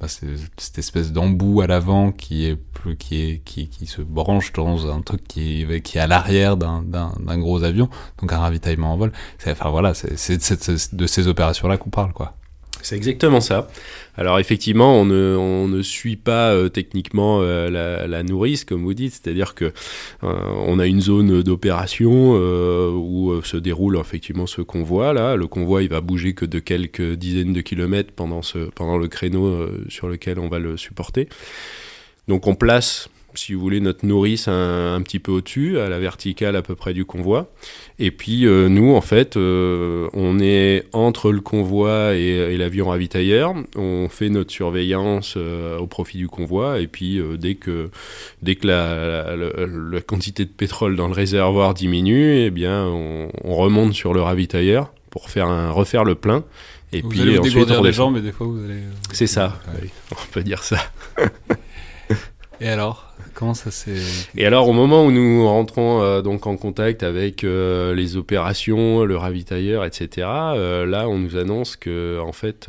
bah, 0.00 0.06
cette 0.08 0.78
espèce 0.78 1.12
d'embout 1.12 1.60
à 1.60 1.66
l'avant 1.66 2.12
qui 2.12 2.46
est 2.46 2.56
qui 2.98 3.20
est 3.20 3.38
qui, 3.44 3.68
qui 3.68 3.86
se 3.86 4.00
branche 4.00 4.52
dans 4.52 4.90
un 4.90 5.02
truc 5.02 5.26
qui 5.26 5.62
est 5.62 5.80
qui 5.80 5.98
est 5.98 6.00
à 6.00 6.06
l'arrière 6.06 6.56
d'un 6.56 6.82
d'un 6.82 7.38
gros 7.38 7.64
avion, 7.64 7.88
donc 8.20 8.32
un 8.32 8.38
ravitaillement 8.38 8.92
en 8.92 8.96
vol. 8.96 9.12
Enfin 9.46 9.70
voilà, 9.70 9.94
c'est 9.94 10.94
de 10.94 11.06
ces 11.06 11.28
opérations 11.28 11.68
là 11.68 11.76
qu'on 11.76 11.90
parle 11.90 12.12
quoi. 12.12 12.34
C'est 12.82 12.96
exactement 12.96 13.40
ça. 13.40 13.68
Alors 14.16 14.38
effectivement, 14.40 15.00
on 15.00 15.04
ne, 15.04 15.82
suit 15.82 16.16
pas 16.16 16.50
euh, 16.50 16.68
techniquement 16.68 17.40
euh, 17.40 17.70
la, 17.70 18.06
la, 18.06 18.22
nourrice, 18.24 18.64
comme 18.64 18.82
vous 18.82 18.94
dites, 18.94 19.12
c'est-à-dire 19.12 19.54
que 19.54 19.66
euh, 19.66 19.72
on 20.66 20.78
a 20.78 20.86
une 20.86 21.00
zone 21.00 21.42
d'opération 21.42 22.32
où 22.32 23.40
se 23.42 23.56
déroule 23.56 23.96
effectivement 23.98 24.46
ce 24.46 24.60
convoi 24.60 25.12
là. 25.12 25.36
Le 25.36 25.46
convoi, 25.46 25.82
il 25.82 25.88
va 25.88 26.00
bouger 26.00 26.34
que 26.34 26.44
de 26.44 26.58
quelques 26.58 27.14
dizaines 27.14 27.52
de 27.52 27.60
kilomètres 27.60 28.12
pendant 28.12 28.42
ce 28.42 28.58
pendant 28.58 28.98
le 28.98 29.08
créneau 29.08 29.68
sur 29.88 30.08
lequel 30.08 30.38
on 30.38 30.48
va 30.48 30.58
le 30.58 30.76
supporter. 30.76 31.28
Donc 32.26 32.46
on 32.46 32.54
place 32.54 33.08
si 33.38 33.54
vous 33.54 33.60
voulez, 33.60 33.80
notre 33.80 34.04
nourrice 34.04 34.48
un, 34.48 34.94
un 34.94 35.02
petit 35.02 35.18
peu 35.18 35.32
au-dessus, 35.32 35.78
à 35.78 35.88
la 35.88 35.98
verticale 35.98 36.56
à 36.56 36.62
peu 36.62 36.74
près 36.74 36.92
du 36.92 37.04
convoi. 37.04 37.50
Et 38.00 38.10
puis 38.10 38.46
euh, 38.46 38.68
nous, 38.68 38.94
en 38.94 39.00
fait, 39.00 39.36
euh, 39.36 40.08
on 40.12 40.38
est 40.40 40.84
entre 40.92 41.32
le 41.32 41.40
convoi 41.40 42.14
et, 42.14 42.56
l'avion 42.56 42.88
ravitailleur. 42.88 43.54
On 43.76 44.08
fait 44.08 44.28
notre 44.28 44.50
surveillance 44.50 45.34
euh, 45.36 45.78
au 45.78 45.86
profit 45.86 46.18
du 46.18 46.28
convoi. 46.28 46.80
Et 46.80 46.86
puis 46.86 47.20
dès 47.38 47.54
que, 47.54 47.90
dès 48.42 48.56
que 48.56 48.66
la, 48.66 49.36
la, 49.36 50.00
quantité 50.00 50.44
de 50.44 50.50
pétrole 50.50 50.96
dans 50.96 51.08
le 51.08 51.14
réservoir 51.14 51.74
diminue, 51.74 52.44
eh 52.44 52.50
bien, 52.50 52.84
on, 52.84 53.28
remonte 53.54 53.94
sur 53.94 54.14
le 54.14 54.20
ravitailleur 54.20 54.92
pour 55.10 55.30
faire 55.30 55.48
un, 55.48 55.70
refaire 55.70 56.04
le 56.04 56.14
plein. 56.14 56.44
Et 56.92 57.02
vous 57.02 57.08
puis 57.08 57.20
allez 57.20 57.36
vous 57.36 57.46
ensuite, 57.46 57.70
on 57.70 57.82
les 57.82 57.92
gens, 57.92 58.10
mais 58.10 58.20
des 58.20 58.32
fois 58.32 58.46
vous 58.46 58.64
allez. 58.64 58.80
C'est 59.12 59.26
ça. 59.26 59.60
on 60.12 60.32
peut 60.32 60.42
dire 60.42 60.62
ça. 60.62 60.78
et 62.60 62.68
alors 62.68 63.08
Comment 63.34 63.54
ça 63.54 63.70
s'est... 63.70 63.94
Et 64.36 64.46
alors, 64.46 64.68
au 64.68 64.72
moment 64.72 65.04
où 65.04 65.12
nous 65.12 65.46
rentrons 65.46 66.02
euh, 66.02 66.22
donc 66.22 66.48
en 66.48 66.56
contact 66.56 67.04
avec 67.04 67.44
euh, 67.44 67.94
les 67.94 68.16
opérations, 68.16 69.04
le 69.04 69.16
ravitailleur, 69.16 69.84
etc., 69.84 70.26
euh, 70.26 70.86
là, 70.86 71.08
on 71.08 71.18
nous 71.18 71.36
annonce 71.36 71.76
que 71.76 72.18
en 72.20 72.32
fait, 72.32 72.68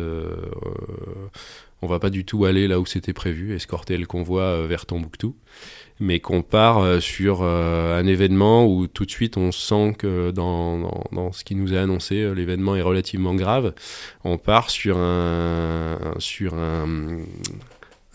on 1.81 1.87
va 1.87 1.99
pas 1.99 2.11
du 2.11 2.23
tout 2.23 2.45
aller 2.45 2.67
là 2.67 2.79
où 2.79 2.85
c'était 2.85 3.13
prévu, 3.13 3.55
escorter 3.55 3.97
le 3.97 4.05
convoi 4.05 4.67
vers 4.67 4.85
Tombouctou, 4.85 5.35
mais 5.99 6.19
qu'on 6.19 6.43
part 6.43 7.01
sur 7.01 7.41
un 7.41 8.05
événement 8.05 8.67
où 8.67 8.85
tout 8.85 9.05
de 9.05 9.11
suite 9.11 9.37
on 9.37 9.51
sent 9.51 9.95
que 9.97 10.31
dans, 10.31 11.03
dans, 11.11 11.31
ce 11.31 11.43
qui 11.43 11.55
nous 11.55 11.73
est 11.73 11.79
annoncé, 11.79 12.31
l'événement 12.35 12.75
est 12.75 12.81
relativement 12.81 13.33
grave. 13.33 13.73
On 14.23 14.37
part 14.37 14.69
sur 14.69 14.97
un 14.97 15.97
sur 16.19 16.53
un 16.53 16.85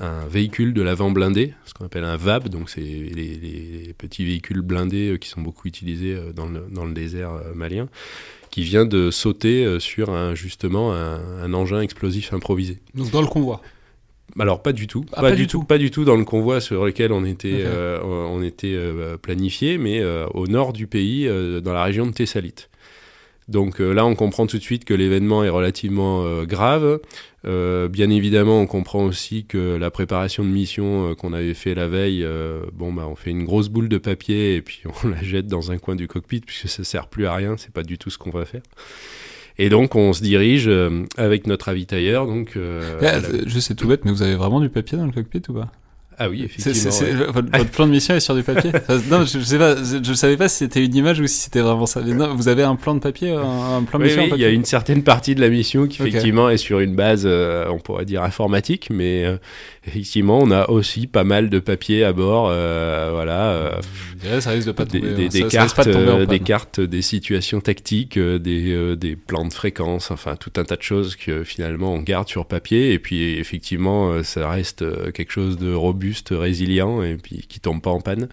un 0.01 0.27
véhicule 0.27 0.75
de 0.75 0.83
l'avant 0.83 1.11
blindé, 1.11 1.55
ce 1.67 1.75
qu'on 1.75 1.85
appelle 1.85 2.05
un 2.05 2.17
VAB, 2.17 2.49
donc 2.49 2.69
c'est 2.69 2.81
les, 2.81 3.95
petits 3.97 4.25
véhicules 4.25 4.61
blindés 4.61 5.13
euh, 5.13 5.19
qui 5.19 5.29
sont 5.29 5.41
beaucoup 5.41 5.69
utilisés 5.69 6.15
euh, 6.15 6.33
dans 6.33 6.47
le, 6.47 6.67
dans 6.71 6.85
le 6.85 6.93
désert 6.93 7.33
euh, 7.33 7.55
malien, 7.55 7.89
qui 8.51 8.65
vient 8.65 8.85
de 8.85 9.11
sauter 9.11 9.81
sur 9.81 10.11
un, 10.11 10.35
justement 10.35 10.93
un, 10.93 11.53
engin 11.55 11.81
explosif 11.81 12.33
improvisé. 12.33 12.79
Donc 12.95 13.11
dans 13.11 13.21
le 13.21 13.27
convoi 13.27 13.61
alors 14.39 14.63
pas 14.63 14.73
du 14.73 14.87
tout, 14.89 15.05
ah, 15.13 15.21
pas, 15.21 15.33
du 15.33 15.47
tout. 15.47 15.63
pas 15.63 15.79
du 15.79 15.91
tout 15.93 16.05
dans 16.05 16.17
le 16.17 16.25
convoi 16.25 16.61
sur 16.61 16.85
lequel 16.87 17.13
on 17.13 17.25
était, 17.25 17.65
on 18.03 18.43
était 18.43 18.77
planifié, 19.23 19.77
mais 19.79 20.03
au 20.33 20.47
nord 20.49 20.73
du 20.73 20.87
pays, 20.87 21.29
dans 21.63 21.73
la 21.73 21.85
région 21.85 22.07
de 22.07 22.13
Thessalite. 22.13 22.69
Donc 23.49 23.79
là, 23.79 24.07
on 24.07 24.15
comprend 24.15 24.47
tout 24.47 24.57
de 24.57 24.63
suite 24.63 24.85
que 24.85 24.95
l'événement 24.95 25.45
est 25.45 25.51
relativement 25.51 26.45
grave. 26.45 27.01
Euh, 27.47 27.89
bien 27.89 28.09
évidemment, 28.11 28.61
on 28.61 28.67
comprend 28.67 29.05
aussi 29.05 29.45
que 29.45 29.77
la 29.77 29.91
préparation 29.91 30.45
de 30.45 30.49
mission 30.49 31.11
euh, 31.11 31.15
qu'on 31.15 31.33
avait 31.35 31.55
fait 31.55 31.75
la 31.75 31.89
veille, 31.89 32.25
euh, 32.25 32.63
bon 32.73 32.93
bah 32.93 33.07
on 33.07 33.17
fait 33.17 33.31
une 33.31 33.45
grosse 33.45 33.69
boule 33.69 33.89
de 33.89 33.99
papier 33.99 34.57
et 34.57 34.63
puis 34.63 34.83
on 35.05 35.09
la 35.09 35.23
jette 35.23 35.47
dans 35.47 35.71
un 35.71 35.79
coin 35.79 35.95
du 35.95 36.09
cockpit 36.09 36.41
puisque 36.41 36.69
ça 36.69 36.85
sert 36.85 37.09
plus 37.09 37.27
à 37.27 37.35
rien, 37.35 37.57
c'est 37.59 37.73
pas 37.73 37.83
du 37.83 37.99
tout 37.99 38.09
ce 38.09 38.17
qu'on 38.17 38.31
va 38.31 38.45
faire. 38.45 38.63
Et 39.59 39.69
donc 39.69 39.95
on 39.95 40.13
se 40.13 40.23
dirige 40.23 40.69
avec 41.17 41.47
notre 41.47 41.67
ravitailleur. 41.67 42.27
Donc, 42.27 42.55
je 42.57 43.59
sais 43.61 43.77
tout 43.77 43.87
bête, 43.87 44.05
mais 44.05 44.11
vous 44.11 44.23
avez 44.23 44.35
vraiment 44.35 44.61
du 44.61 44.69
papier 44.69 44.99
dans 44.99 45.07
le 45.07 45.13
cockpit 45.13 45.43
ou 45.49 45.53
pas? 45.53 45.71
Ah 46.19 46.29
oui, 46.29 46.45
effectivement. 46.45 47.33
votre, 47.33 47.71
plan 47.71 47.87
de 47.87 47.91
mission 47.91 48.15
est 48.15 48.21
sur 48.21 48.35
du 48.35 48.43
papier 48.43 48.71
Non, 49.11 49.25
je, 49.25 49.39
sais 49.41 49.59
pas, 49.59 49.75
je, 49.77 50.13
savais 50.15 50.37
pas 50.37 50.49
si 50.49 50.59
c'était 50.59 50.85
une 50.85 50.95
image 50.95 51.21
ou 51.21 51.27
si 51.27 51.37
c'était 51.37 51.61
vraiment 51.61 51.87
ça. 51.87 52.01
non, 52.03 52.35
vous 52.35 52.49
avez 52.49 52.63
un 52.63 52.77
plan 52.77 52.95
de 52.95 53.01
papier, 53.01 53.31
un, 53.31 53.83
plan 53.83 53.99
de 53.99 54.05
mission 54.05 54.23
Oui, 54.25 54.33
il 54.35 54.41
y 54.41 54.45
a 54.45 54.51
une 54.51 54.65
certaine 54.65 55.03
partie 55.03 55.35
de 55.35 55.41
la 55.41 55.49
mission 55.49 55.87
qui 55.87 56.03
effectivement 56.03 56.49
est 56.51 56.57
sur 56.57 56.81
une 56.81 56.95
base, 56.95 57.25
euh, 57.27 57.67
on 57.71 57.79
pourrait 57.79 58.05
dire 58.05 58.23
informatique, 58.23 58.89
mais 58.91 59.25
euh, 59.25 59.37
effectivement, 59.87 60.39
on 60.41 60.51
a 60.51 60.69
aussi 60.69 61.07
pas 61.07 61.25
mal 61.25 61.51
de 61.51 61.59
papier 61.59 62.05
à 62.05 62.13
bord, 62.13 62.49
euh, 62.51 63.11
voilà. 63.13 63.81
ça 64.41 64.51
risque 64.51 64.67
de 64.67 64.73
pas 64.73 64.87
tomber, 64.87 65.15
des, 65.15 65.29
des, 65.29 65.45
cartes, 65.45 65.89
des 65.89 66.41
cartes, 66.41 66.81
des 66.81 67.03
situations 67.03 67.61
tactiques, 67.61 68.19
des, 68.19 68.97
des 68.97 69.17
plans 69.17 69.47
de 69.47 69.53
fréquence, 69.53 70.11
enfin 70.11 70.37
tout 70.37 70.53
un 70.57 70.65
tas 70.65 70.77
de 70.77 70.83
choses 70.83 71.17
que 71.17 71.45
finalement 71.45 71.95
on 71.95 72.01
garde 72.01 72.29
sur 72.29 72.47
papier, 72.47 72.93
et 72.93 72.99
puis 72.99 73.39
effectivement, 73.39 74.23
ça 74.23 74.49
reste 74.49 74.85
quelque 75.13 75.33
chose 75.33 75.59
de 75.59 75.73
robuste 75.73 76.31
résilient 76.33 77.03
et 77.03 77.17
puis 77.17 77.45
qui 77.49 77.61
tombe 77.61 77.83
pas 77.83 77.91
en 77.91 78.01
panne. 78.01 78.29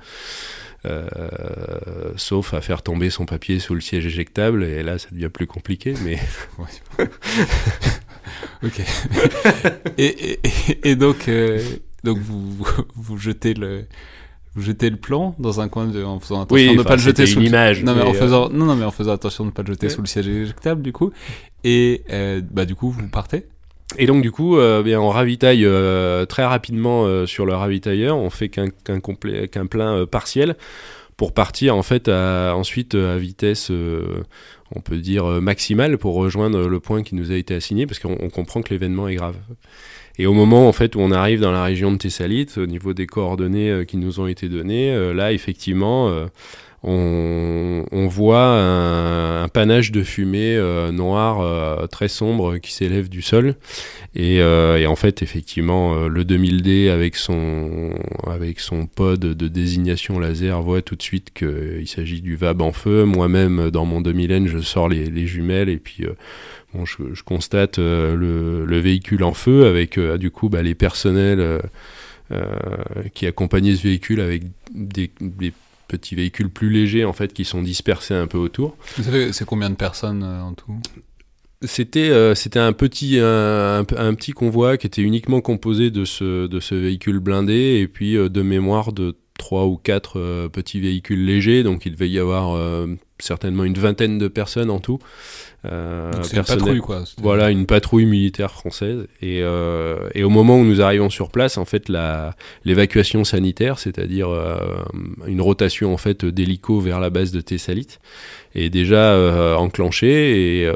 Euh, 0.84 2.12
sauf 2.16 2.56
à 2.56 2.62
faire 2.62 2.82
tomber 2.82 3.12
son 3.12 3.28
papier 3.28 3.60
sous 3.60 3.76
le 3.76 3.82
siège 3.82 4.08
éjectable 4.08 4.64
et 4.64 4.82
là 4.82 4.98
ça 4.98 5.10
devient 5.12 5.30
plus 5.30 5.46
compliqué 5.46 5.94
mais 6.04 6.18
ok. 8.64 8.82
Et, 9.98 10.40
et, 10.84 10.96
donc 10.96 11.28
euh, 11.28 11.60
donc 12.04 12.18
vous, 12.18 12.66
vous, 12.96 13.18
jetez 13.18 13.54
le 13.54 13.86
vous 14.56 14.62
jetez 14.62 14.90
le 14.90 14.98
plan 14.98 15.36
dans 15.40 15.62
un 15.62 15.70
coin 15.70 15.88
de, 15.88 16.04
en 16.04 16.20
faisant 16.20 16.42
attention 16.42 16.74
de 16.74 16.78
ne 16.78 16.84
pas 16.84 16.96
le 16.96 17.02
jeter 17.02 17.26
sous 17.26 17.42
image, 17.42 17.84
non 17.84 17.96
mais, 17.96 18.02
en 18.02 18.14
faisant 18.14 18.50
non 18.50 18.66
non 18.66 18.76
mais 18.76 18.86
en 18.86 18.92
faisant 18.92 19.14
attention 19.14 19.44
de 19.44 19.50
ne 19.50 19.54
pas 19.54 19.64
le 19.64 19.74
jeter 19.74 19.90
sous 19.90 20.02
le 20.02 20.08
siège 20.08 20.28
éjectable 20.28 20.82
du 20.82 20.92
coup. 20.92 21.12
Et 21.64 22.04
euh, 22.12 22.42
bah 22.52 22.66
du 22.66 22.76
coup 22.76 22.90
vous 22.90 23.08
partez. 23.08 23.46
Et 23.98 24.06
donc 24.06 24.22
du 24.22 24.32
coup, 24.32 24.58
euh, 24.58 24.84
bien, 24.84 25.02
on 25.02 25.10
ravitaille 25.10 25.66
euh, 25.66 26.26
très 26.26 26.46
rapidement 26.46 27.06
euh, 27.06 27.26
sur 27.26 27.46
le 27.46 27.54
ravitailleur. 27.54 28.18
On 28.18 28.30
fait 28.30 28.50
qu'un 28.50 28.70
complet, 29.00 29.48
qu'un 29.48 29.66
plein 29.66 30.06
partiel 30.06 30.56
pour 31.18 31.34
partir 31.34 31.76
en 31.76 31.84
fait 31.84 32.08
ensuite 32.10 32.96
à 32.96 33.18
vitesse, 33.18 33.72
on 34.76 34.82
peut 34.82 34.98
dire 34.98 35.26
maximale 35.42 35.98
pour 35.98 36.16
rejoindre 36.16 36.68
le 36.68 36.80
point 36.80 37.04
qui 37.04 37.16
nous 37.16 37.32
a 37.32 37.36
été 37.36 37.54
assigné 37.54 37.86
parce 37.86 38.00
qu'on 38.00 38.30
comprend 38.30 38.62
que 38.62 38.70
l'événement 38.70 39.08
est 39.08 39.16
grave. 39.16 39.36
Et 40.18 40.26
au 40.26 40.34
moment 40.34 40.68
en 40.68 40.72
fait 40.72 40.96
où 40.96 41.00
on 41.00 41.12
arrive 41.12 41.40
dans 41.40 41.52
la 41.52 41.64
région 41.64 41.92
de 41.92 41.98
Thessalite, 41.98 42.58
au 42.58 42.66
niveau 42.66 42.94
des 42.94 43.08
coordonnées 43.08 43.86
qui 43.88 43.98
nous 43.98 44.20
ont 44.20 44.28
été 44.28 44.50
données, 44.50 45.14
là 45.14 45.32
effectivement 45.32 46.28
on, 46.84 48.08
voit 48.08 48.46
un, 48.46 49.48
panache 49.50 49.92
de 49.92 50.04
fumée 50.04 50.56
euh, 50.56 50.92
noire 50.92 51.42
euh, 51.42 51.88
très 51.88 52.08
sombre 52.08 52.58
qui 52.58 52.74
s'élève 52.74 53.08
du 53.08 53.22
sol. 53.22 53.56
Et, 54.16 54.42
euh, 54.42 54.86
en 54.88 54.96
fait, 54.96 55.22
effectivement, 55.22 56.08
le 56.08 56.24
2000D 56.24 56.90
avec 56.90 57.16
son, 57.16 57.92
avec 58.28 58.60
son 58.60 58.88
pod 58.88 59.20
de 59.20 59.48
désignation 59.48 60.20
laser 60.20 60.62
voit 60.62 60.82
tout 60.82 60.96
de 60.96 61.04
suite 61.04 61.32
qu'il 61.34 61.88
s'agit 61.88 62.22
du 62.22 62.36
VAB 62.36 62.62
en 62.62 62.72
feu. 62.72 63.06
Moi-même, 63.06 63.70
dans 63.70 63.86
mon 63.86 64.02
2000N, 64.02 64.48
je 64.48 64.60
sors 64.60 64.90
les, 64.90 65.28
jumelles 65.28 65.70
et 65.70 65.78
puis 65.78 66.06
bon, 66.74 66.86
je, 66.86 67.22
constate 67.24 67.78
le, 67.78 68.80
véhicule 68.80 69.24
en 69.24 69.34
feu 69.34 69.66
avec 69.66 70.00
du 70.00 70.32
coup 70.32 70.50
bah, 70.50 70.64
les 70.64 70.76
personnels 70.76 71.62
qui 73.14 73.28
accompagnaient 73.28 73.76
ce 73.76 73.84
véhicule 73.84 74.20
avec 74.20 74.44
des, 74.74 75.12
des 75.22 75.54
petits 75.92 76.16
véhicules 76.16 76.50
plus 76.50 76.70
légers 76.70 77.04
en 77.04 77.12
fait 77.12 77.34
qui 77.34 77.44
sont 77.44 77.62
dispersés 77.62 78.14
un 78.14 78.28
peu 78.28 78.38
autour. 78.38 78.78
Vous 78.98 79.04
savez, 79.04 79.34
c'est 79.34 79.46
combien 79.46 79.70
de 79.70 79.76
personnes 79.76 80.24
euh, 80.24 80.42
en 80.42 80.54
tout? 80.54 80.80
C'était 81.64 82.10
euh, 82.10 82.34
c'était 82.34 82.60
un 82.60 82.74
petit 82.74 83.20
un, 83.20 83.84
petit 83.86 84.32
convoi 84.32 84.78
qui 84.78 84.88
était 84.88 85.02
uniquement 85.02 85.42
composé 85.42 85.92
de 85.92 86.06
ce 86.06 86.48
de 86.48 86.60
ce 86.60 86.74
véhicule 86.74 87.20
blindé 87.20 87.80
et 87.82 87.88
puis 87.88 88.16
euh, 88.16 88.30
de 88.30 88.42
mémoire 88.42 88.94
de 88.94 89.18
trois 89.38 89.66
ou 89.66 89.76
quatre 89.76 90.48
petits 90.50 90.80
véhicules 90.80 91.26
légers. 91.26 91.64
Donc 91.64 91.86
il 91.86 91.94
devait 91.94 92.10
y 92.10 92.20
avoir 92.20 92.56
certainement 93.18 93.64
une 93.64 93.74
vingtaine 93.74 94.20
de 94.20 94.28
personnes 94.28 94.70
en 94.70 94.80
tout 94.80 95.00
euh, 95.64 96.12
une 96.34 96.44
patrouille, 96.44 96.80
quoi. 96.80 97.04
Voilà, 97.18 97.52
une 97.52 97.68
patrouille 97.68 98.06
militaire 98.06 98.52
française. 98.52 99.08
Et, 99.22 99.42
euh, 99.44 100.10
et, 100.16 100.24
au 100.24 100.30
moment 100.30 100.58
où 100.60 100.64
nous 100.64 100.82
arrivons 100.82 101.10
sur 101.10 101.30
place, 101.30 101.58
en 101.58 101.66
fait, 101.66 101.92
l'évacuation 102.66 103.24
sanitaire, 103.24 103.78
c'est-à-dire 103.78 104.30
euh, 104.30 104.58
une 105.28 105.42
rotation 105.42 105.94
en 105.94 105.98
fait 105.98 106.26
d'hélico 106.26 106.80
vers 106.80 107.00
la 107.00 107.12
base 107.12 107.32
de 107.32 107.42
Thessalite, 107.42 108.00
est 108.56 108.70
déjà 108.70 109.12
euh, 109.12 109.56
enclenchée. 109.56 110.64
Et, 110.64 110.72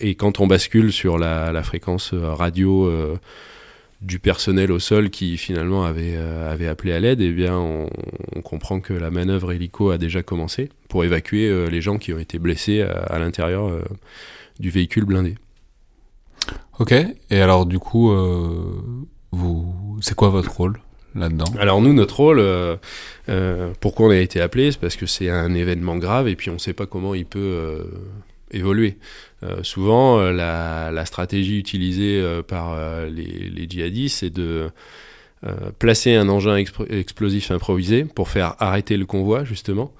et 0.00 0.14
quand 0.14 0.40
on 0.40 0.46
bascule 0.46 0.90
sur 0.90 1.18
la, 1.18 1.52
la 1.52 1.62
fréquence 1.62 2.14
radio 2.14 2.90
du 4.00 4.20
personnel 4.20 4.70
au 4.70 4.78
sol 4.78 5.10
qui 5.10 5.36
finalement 5.36 5.84
avait, 5.84 6.14
euh, 6.14 6.52
avait 6.52 6.68
appelé 6.68 6.92
à 6.92 7.00
l'aide, 7.00 7.20
eh 7.20 7.32
bien 7.32 7.56
on, 7.56 7.88
comprend 8.42 8.80
que 8.80 8.94
la 8.94 9.10
manœuvre 9.10 9.52
hélico 9.52 9.90
a 9.90 9.98
déjà 9.98 10.22
commencé 10.22 10.70
pour 10.88 11.04
évacuer 11.04 11.48
euh, 11.48 11.66
les 11.66 11.82
gens 11.82 11.98
qui 11.98 12.14
ont 12.14 12.18
été 12.18 12.38
blessés 12.38 12.80
à, 12.80 13.18
l'intérieur 13.18 13.68
euh, 13.68 13.82
du 14.58 14.70
véhicule 14.70 15.04
blindé. 15.04 15.34
Ok, 16.78 16.92
et 16.92 17.40
alors 17.40 17.66
du 17.66 17.78
coup, 17.80 18.10
vous, 19.32 19.98
c'est 20.00 20.14
quoi 20.14 20.28
votre 20.28 20.56
rôle 20.56 20.78
là-dedans? 21.16 21.52
Alors 21.58 21.82
nous, 21.82 21.92
notre 21.92 22.16
rôle, 22.16 22.42
pourquoi 23.80 24.06
on 24.06 24.10
a 24.10 24.16
été 24.16 24.40
appelé, 24.40 24.70
c'est 24.70 24.80
parce 24.80 24.94
que 24.94 25.04
c'est 25.04 25.28
un 25.28 25.52
événement 25.54 25.96
grave 25.96 26.28
et 26.28 26.36
puis 26.36 26.50
on 26.50 26.54
ne 26.54 26.58
sait 26.58 26.72
pas 26.72 26.86
comment 26.86 27.14
il 27.14 27.26
peut 27.26 27.84
évolué. 29.42 29.64
souvent, 29.64 30.20
la, 30.30 31.04
stratégie 31.04 31.58
utilisée 31.58 32.22
par 32.46 32.76
les, 33.06 33.50
les, 33.50 33.68
djihadistes, 33.68 34.18
c'est 34.20 34.30
de 34.30 34.70
placer 35.78 36.14
un 36.14 36.28
engin 36.28 36.56
explosif 36.56 37.50
improvisé 37.50 38.04
pour 38.04 38.28
faire 38.28 38.56
arrêter 38.58 38.96
le 38.96 39.06
convoi, 39.06 39.44
justement. 39.44 39.92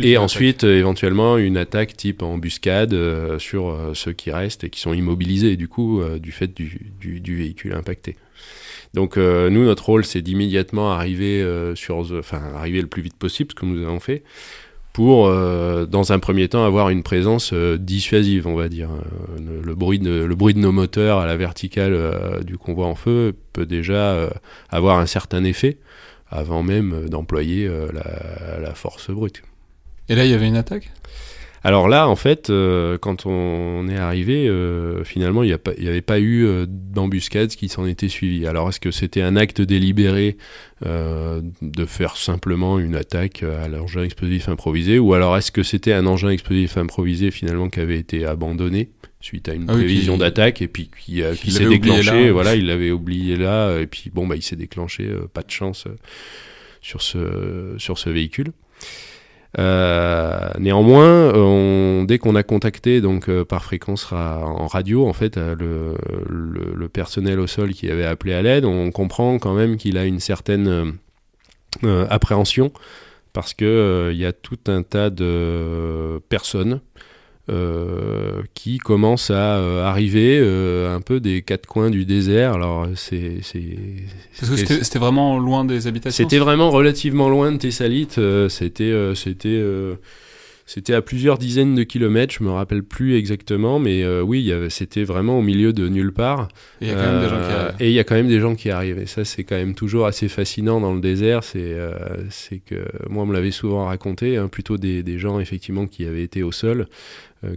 Et 0.00 0.18
ensuite, 0.18 0.64
éventuellement, 0.64 1.38
une 1.38 1.56
attaque 1.56 1.96
type 1.96 2.22
embuscade 2.22 2.94
sur 3.38 3.92
ceux 3.94 4.12
qui 4.12 4.30
restent 4.30 4.64
et 4.64 4.70
qui 4.70 4.80
sont 4.80 4.92
immobilisés, 4.92 5.56
du 5.56 5.68
coup, 5.68 6.02
du 6.18 6.32
fait 6.32 6.54
du, 6.54 6.90
du 7.00 7.36
véhicule 7.36 7.72
impacté. 7.72 8.16
Donc 8.94 9.16
euh, 9.16 9.50
nous, 9.50 9.64
notre 9.64 9.86
rôle, 9.86 10.04
c'est 10.04 10.22
d'immédiatement 10.22 10.92
arriver 10.92 11.42
euh, 11.42 11.74
sur, 11.74 11.98
enfin 11.98 12.40
arriver 12.54 12.80
le 12.80 12.86
plus 12.86 13.02
vite 13.02 13.16
possible, 13.16 13.50
ce 13.50 13.56
que 13.56 13.66
nous 13.66 13.84
avons 13.84 14.00
fait, 14.00 14.22
pour, 14.94 15.26
euh, 15.26 15.84
dans 15.84 16.12
un 16.12 16.18
premier 16.18 16.48
temps, 16.48 16.64
avoir 16.64 16.88
une 16.88 17.02
présence 17.02 17.52
dissuasive, 17.52 18.46
on 18.46 18.54
va 18.54 18.70
dire. 18.70 18.88
Le, 19.38 19.74
bruit 19.74 19.98
de, 19.98 20.24
le 20.24 20.34
bruit 20.34 20.54
de 20.54 20.60
nos 20.60 20.72
moteurs 20.72 21.18
à 21.18 21.26
la 21.26 21.36
verticale 21.36 22.42
du 22.44 22.56
convoi 22.56 22.86
en 22.86 22.94
feu 22.94 23.34
peut 23.52 23.66
déjà 23.66 24.30
avoir 24.70 24.98
un 24.98 25.06
certain 25.06 25.44
effet 25.44 25.78
avant 26.30 26.62
même 26.62 27.08
d'employer 27.10 27.68
la 28.62 28.74
force 28.74 29.10
brute. 29.10 29.42
Et 30.08 30.14
là, 30.14 30.24
il 30.24 30.30
y 30.30 30.34
avait 30.34 30.48
une 30.48 30.56
attaque? 30.56 30.90
Alors 31.66 31.88
là, 31.88 32.10
en 32.10 32.14
fait, 32.14 32.50
euh, 32.50 32.98
quand 32.98 33.24
on 33.24 33.88
est 33.88 33.96
arrivé, 33.96 34.46
euh, 34.46 35.02
finalement, 35.02 35.42
il 35.42 35.58
n'y 35.78 35.88
avait 35.88 36.02
pas 36.02 36.20
eu 36.20 36.44
euh, 36.44 36.66
d'embuscade 36.68 37.48
qui 37.48 37.70
s'en 37.70 37.86
était 37.86 38.10
suivi. 38.10 38.46
Alors 38.46 38.68
est-ce 38.68 38.80
que 38.80 38.90
c'était 38.90 39.22
un 39.22 39.34
acte 39.34 39.62
délibéré 39.62 40.36
de 40.82 41.86
faire 41.86 42.18
simplement 42.18 42.78
une 42.78 42.94
attaque 42.94 43.42
à 43.42 43.68
l'engin 43.68 44.02
explosif 44.02 44.50
improvisé, 44.50 44.98
ou 44.98 45.14
alors 45.14 45.34
est-ce 45.38 45.50
que 45.50 45.62
c'était 45.62 45.94
un 45.94 46.04
engin 46.04 46.28
explosif 46.28 46.76
improvisé 46.76 47.30
finalement 47.30 47.70
qui 47.70 47.80
avait 47.80 47.98
été 47.98 48.26
abandonné 48.26 48.90
suite 49.22 49.48
à 49.48 49.54
une 49.54 49.64
ah 49.68 49.72
prévision 49.72 50.18
d'attaque 50.18 50.60
et 50.60 50.68
puis 50.68 50.90
qui, 50.94 51.22
s'est 51.50 51.66
déclenché, 51.66 52.30
voilà, 52.30 52.54
il 52.54 52.66
l'avait 52.66 52.90
oublié 52.90 53.38
là, 53.38 53.78
et 53.78 53.86
puis 53.86 54.10
bon, 54.12 54.26
bah, 54.26 54.36
il 54.36 54.42
s'est 54.42 54.56
déclenché, 54.56 55.08
pas 55.32 55.40
de 55.40 55.50
chance 55.50 55.86
sur 56.82 57.00
ce, 57.00 57.76
sur 57.78 57.96
ce 57.96 58.10
véhicule. 58.10 58.52
Euh, 59.58 60.50
néanmoins, 60.58 62.04
dès 62.04 62.18
qu'on 62.18 62.34
a 62.34 62.42
contacté 62.42 63.00
donc 63.00 63.28
euh, 63.28 63.44
par 63.44 63.64
fréquence 63.64 64.12
en 64.12 64.66
radio, 64.66 65.06
en 65.06 65.12
fait, 65.12 65.36
euh, 65.36 65.54
le, 66.28 66.88
personnel 66.88 67.40
au 67.40 67.46
sol 67.46 67.72
qui 67.72 67.90
avait 67.90 68.04
appelé 68.04 68.34
à 68.34 68.42
l'aide, 68.42 68.64
on 68.64 68.90
comprend 68.90 69.38
quand 69.38 69.54
même 69.54 69.76
qu'il 69.76 69.98
a 69.98 70.04
une 70.04 70.20
certaine 70.20 70.94
appréhension 71.82 72.72
parce 73.32 73.52
que 73.52 74.10
il 74.12 74.18
y 74.18 74.26
a 74.26 74.32
tout 74.32 74.58
un 74.68 74.82
tas 74.82 75.10
de 75.10 76.20
personnes 76.28 76.80
euh, 77.50 78.40
qui 78.54 78.78
commence 78.78 79.30
à 79.30 79.58
euh, 79.58 79.84
arriver 79.84 80.38
euh, 80.40 80.96
un 80.96 81.02
peu 81.02 81.20
des 81.20 81.42
quatre 81.42 81.66
coins 81.66 81.90
du 81.90 82.06
désert. 82.06 82.54
Alors 82.54 82.86
c'est 82.94 83.40
parce 84.40 84.62
que 84.62 84.82
c'était 84.82 84.98
vraiment 84.98 85.38
loin 85.38 85.66
des 85.66 85.86
habitations. 85.86 86.24
C'était 86.24 86.38
vraiment 86.38 86.70
relativement 86.70 87.28
loin 87.28 87.52
de 87.52 87.58
Thessalite. 87.58 88.18
c'était 88.48 88.94
c'était 89.14 89.62
c'était 90.66 90.94
à 90.94 91.02
plusieurs 91.02 91.36
dizaines 91.36 91.74
de 91.74 91.82
kilomètres, 91.82 92.34
je 92.38 92.42
me 92.42 92.50
rappelle 92.50 92.82
plus 92.82 93.16
exactement, 93.16 93.78
mais 93.78 94.02
euh, 94.02 94.22
oui, 94.22 94.50
c'était 94.70 95.04
vraiment 95.04 95.38
au 95.38 95.42
milieu 95.42 95.74
de 95.74 95.88
nulle 95.88 96.12
part. 96.12 96.48
Et 96.80 96.86
il 96.86 96.88
y 96.88 96.92
a 96.92 96.94
quand 96.94 97.04
même 97.04 97.20
des 97.20 97.28
gens 97.28 97.36
qui 97.36 97.52
euh, 97.52 97.60
arrivent. 97.60 97.76
Et 97.80 97.88
il 97.88 97.92
y 97.92 97.98
a 97.98 98.04
quand 98.04 98.14
même 98.14 98.28
des 98.28 98.40
gens 98.40 98.54
qui 98.54 98.70
arrivent. 98.70 98.98
Et 98.98 99.06
ça, 99.06 99.24
c'est 99.26 99.44
quand 99.44 99.56
même 99.56 99.74
toujours 99.74 100.06
assez 100.06 100.28
fascinant 100.28 100.80
dans 100.80 100.94
le 100.94 101.02
désert. 101.02 101.44
C'est 101.44 101.74
euh, 101.74 101.94
que 102.64 102.82
moi, 103.10 103.24
on 103.24 103.26
me 103.26 103.34
l'avait 103.34 103.50
souvent 103.50 103.84
raconté, 103.84 104.38
hein, 104.38 104.48
plutôt 104.48 104.78
des, 104.78 105.02
des, 105.02 105.18
gens 105.18 105.38
effectivement 105.38 105.86
qui 105.86 106.06
avaient 106.06 106.22
été 106.22 106.42
au 106.42 106.50
sol, 106.50 106.88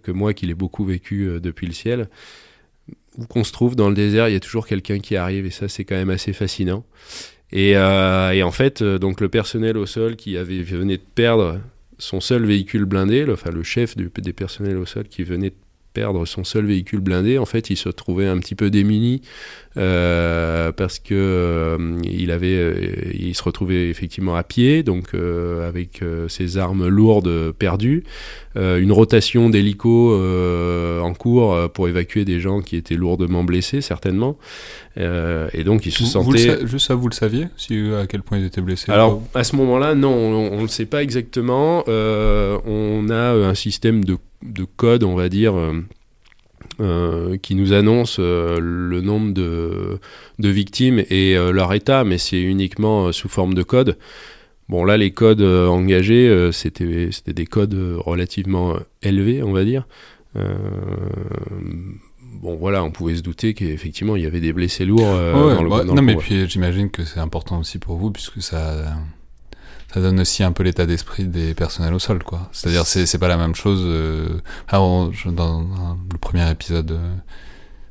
que 0.03 0.11
moi 0.11 0.33
qui 0.33 0.45
l'ai 0.45 0.53
beaucoup 0.53 0.83
vécu 0.83 1.29
depuis 1.41 1.65
le 1.65 1.73
ciel. 1.73 2.09
Où 3.17 3.25
qu'on 3.25 3.45
se 3.45 3.53
trouve 3.53 3.75
dans 3.75 3.89
le 3.89 3.95
désert, 3.95 4.27
il 4.27 4.33
y 4.33 4.37
a 4.37 4.39
toujours 4.39 4.67
quelqu'un 4.67 4.99
qui 4.99 5.15
arrive, 5.15 5.45
et 5.45 5.49
ça, 5.49 5.69
c'est 5.69 5.85
quand 5.85 5.95
même 5.95 6.09
assez 6.09 6.33
fascinant. 6.33 6.85
Et, 7.53 7.71
et, 7.71 8.43
en 8.43 8.51
fait, 8.51 8.83
donc 8.83 9.21
le 9.21 9.29
personnel 9.29 9.77
au 9.77 9.85
sol 9.85 10.17
qui 10.17 10.37
avait 10.37 10.61
venait 10.61 10.97
de 10.97 11.03
perdre 11.15 11.59
son 11.97 12.19
seul 12.19 12.45
véhicule 12.45 12.85
blindé, 12.85 13.25
le, 13.25 13.33
enfin 13.33 13.51
le 13.51 13.63
chef 13.63 13.95
des 13.95 14.33
personnels 14.33 14.77
au 14.77 14.85
sol 14.85 15.07
qui 15.07 15.23
venait 15.23 15.53
perdre 15.97 16.27
son 16.27 16.43
seul 16.43 16.67
véhicule 16.67 16.99
blindé, 16.99 17.39
en 17.39 17.47
fait, 17.47 17.71
il 17.71 17.75
se 17.75 17.89
trouvait 17.89 18.27
un 18.27 18.37
petit 18.37 18.53
peu 18.53 18.69
démuni 18.69 19.23
euh, 19.77 20.71
parce 20.71 20.97
que 20.97 21.13
euh, 21.13 21.97
il 22.03 22.31
avait, 22.31 22.55
euh, 22.55 22.73
il 23.13 23.35
se 23.35 23.43
retrouvait 23.43 23.89
effectivement 23.89 24.35
à 24.35 24.43
pied, 24.43 24.81
donc 24.83 25.13
avec 25.13 26.01
ses 26.27 26.57
armes 26.57 26.87
lourdes 26.87 27.51
perdues, 27.53 28.03
une 28.55 28.91
rotation 28.91 29.49
d'hélico 29.49 30.15
en 31.01 31.13
cours 31.13 31.69
pour 31.71 31.87
évacuer 31.87 32.25
des 32.25 32.39
gens 32.39 32.61
qui 32.61 32.75
étaient 32.75 32.95
lourdement 32.95 33.43
blessés 33.43 33.81
certainement, 33.81 34.37
et 34.97 35.63
donc 35.63 35.85
il 35.85 35.91
se 35.91 36.05
sentait. 36.05 36.65
juste 36.65 36.87
ça, 36.87 36.95
vous 36.95 37.07
le 37.07 37.13
saviez, 37.13 37.47
si 37.57 37.91
à 37.93 38.07
quel 38.07 38.21
point 38.21 38.37
ils 38.37 38.45
étaient 38.45 38.61
blessés 38.61 38.91
Alors 38.91 39.21
à 39.33 39.43
ce 39.43 39.55
moment-là, 39.55 39.95
non, 39.95 40.13
on 40.13 40.57
ne 40.57 40.61
le 40.61 40.67
sait 40.67 40.85
pas 40.85 41.03
exactement. 41.03 41.83
on 41.87 43.09
a 43.09 43.31
un 43.31 43.55
système 43.55 44.03
de, 44.05 44.17
de 44.43 44.63
code, 44.63 45.03
on 45.03 45.15
va 45.15 45.29
dire 45.29 45.55
euh, 46.79 47.37
qui 47.37 47.55
nous 47.55 47.73
annonce 47.73 48.17
euh, 48.19 48.59
le 48.61 49.01
nombre 49.01 49.33
de, 49.33 49.99
de 50.37 50.49
victimes 50.49 50.99
et 51.09 51.35
euh, 51.35 51.51
leur 51.51 51.73
état, 51.73 52.03
mais 52.03 52.19
c'est 52.19 52.39
uniquement 52.39 53.11
sous 53.11 53.29
forme 53.29 53.55
de 53.55 53.63
code. 53.63 53.97
Bon, 54.69 54.85
là, 54.85 54.95
les 54.95 55.09
codes 55.09 55.41
engagés, 55.41 56.51
c'était 56.51 57.09
des 57.25 57.45
codes 57.45 57.75
relativement 57.97 58.75
élevés, 59.01 59.41
on 59.41 59.53
va 59.53 59.63
dire. 59.63 59.87
bon, 60.35 62.55
voilà, 62.57 62.83
on 62.83 62.91
pouvait 62.91 63.15
se 63.15 63.21
douter 63.21 63.53
qu'effectivement, 63.53 64.17
il 64.17 64.23
y 64.23 64.25
avait 64.25 64.41
des 64.41 64.53
blessés 64.53 64.85
lourds 64.85 64.99
dans 64.99 65.63
le, 65.63 65.83
Non, 65.85 66.01
mais 66.01 66.17
puis 66.17 66.49
j'imagine 66.49 66.91
que 66.91 67.05
c'est 67.05 67.21
important 67.21 67.59
aussi 67.59 67.79
pour 67.79 67.95
vous, 67.95 68.11
puisque 68.11 68.41
ça 68.41 68.97
ça 69.97 70.03
donne 70.03 70.19
aussi 70.19 70.43
un 70.43 70.51
peu 70.51 70.63
l'état 70.63 70.85
d'esprit 70.85 71.25
des 71.25 71.55
personnels 71.55 71.93
au 71.93 71.99
sol, 71.99 72.23
quoi. 72.23 72.49
C'est-à-dire, 72.51 72.85
c'est, 72.85 73.17
pas 73.17 73.27
la 73.27 73.37
même 73.37 73.55
chose. 73.55 73.81
Euh... 73.83 74.41
dans 74.71 75.09
le 75.09 76.17
premier 76.19 76.49
épisode, 76.51 76.91
euh, 76.91 77.15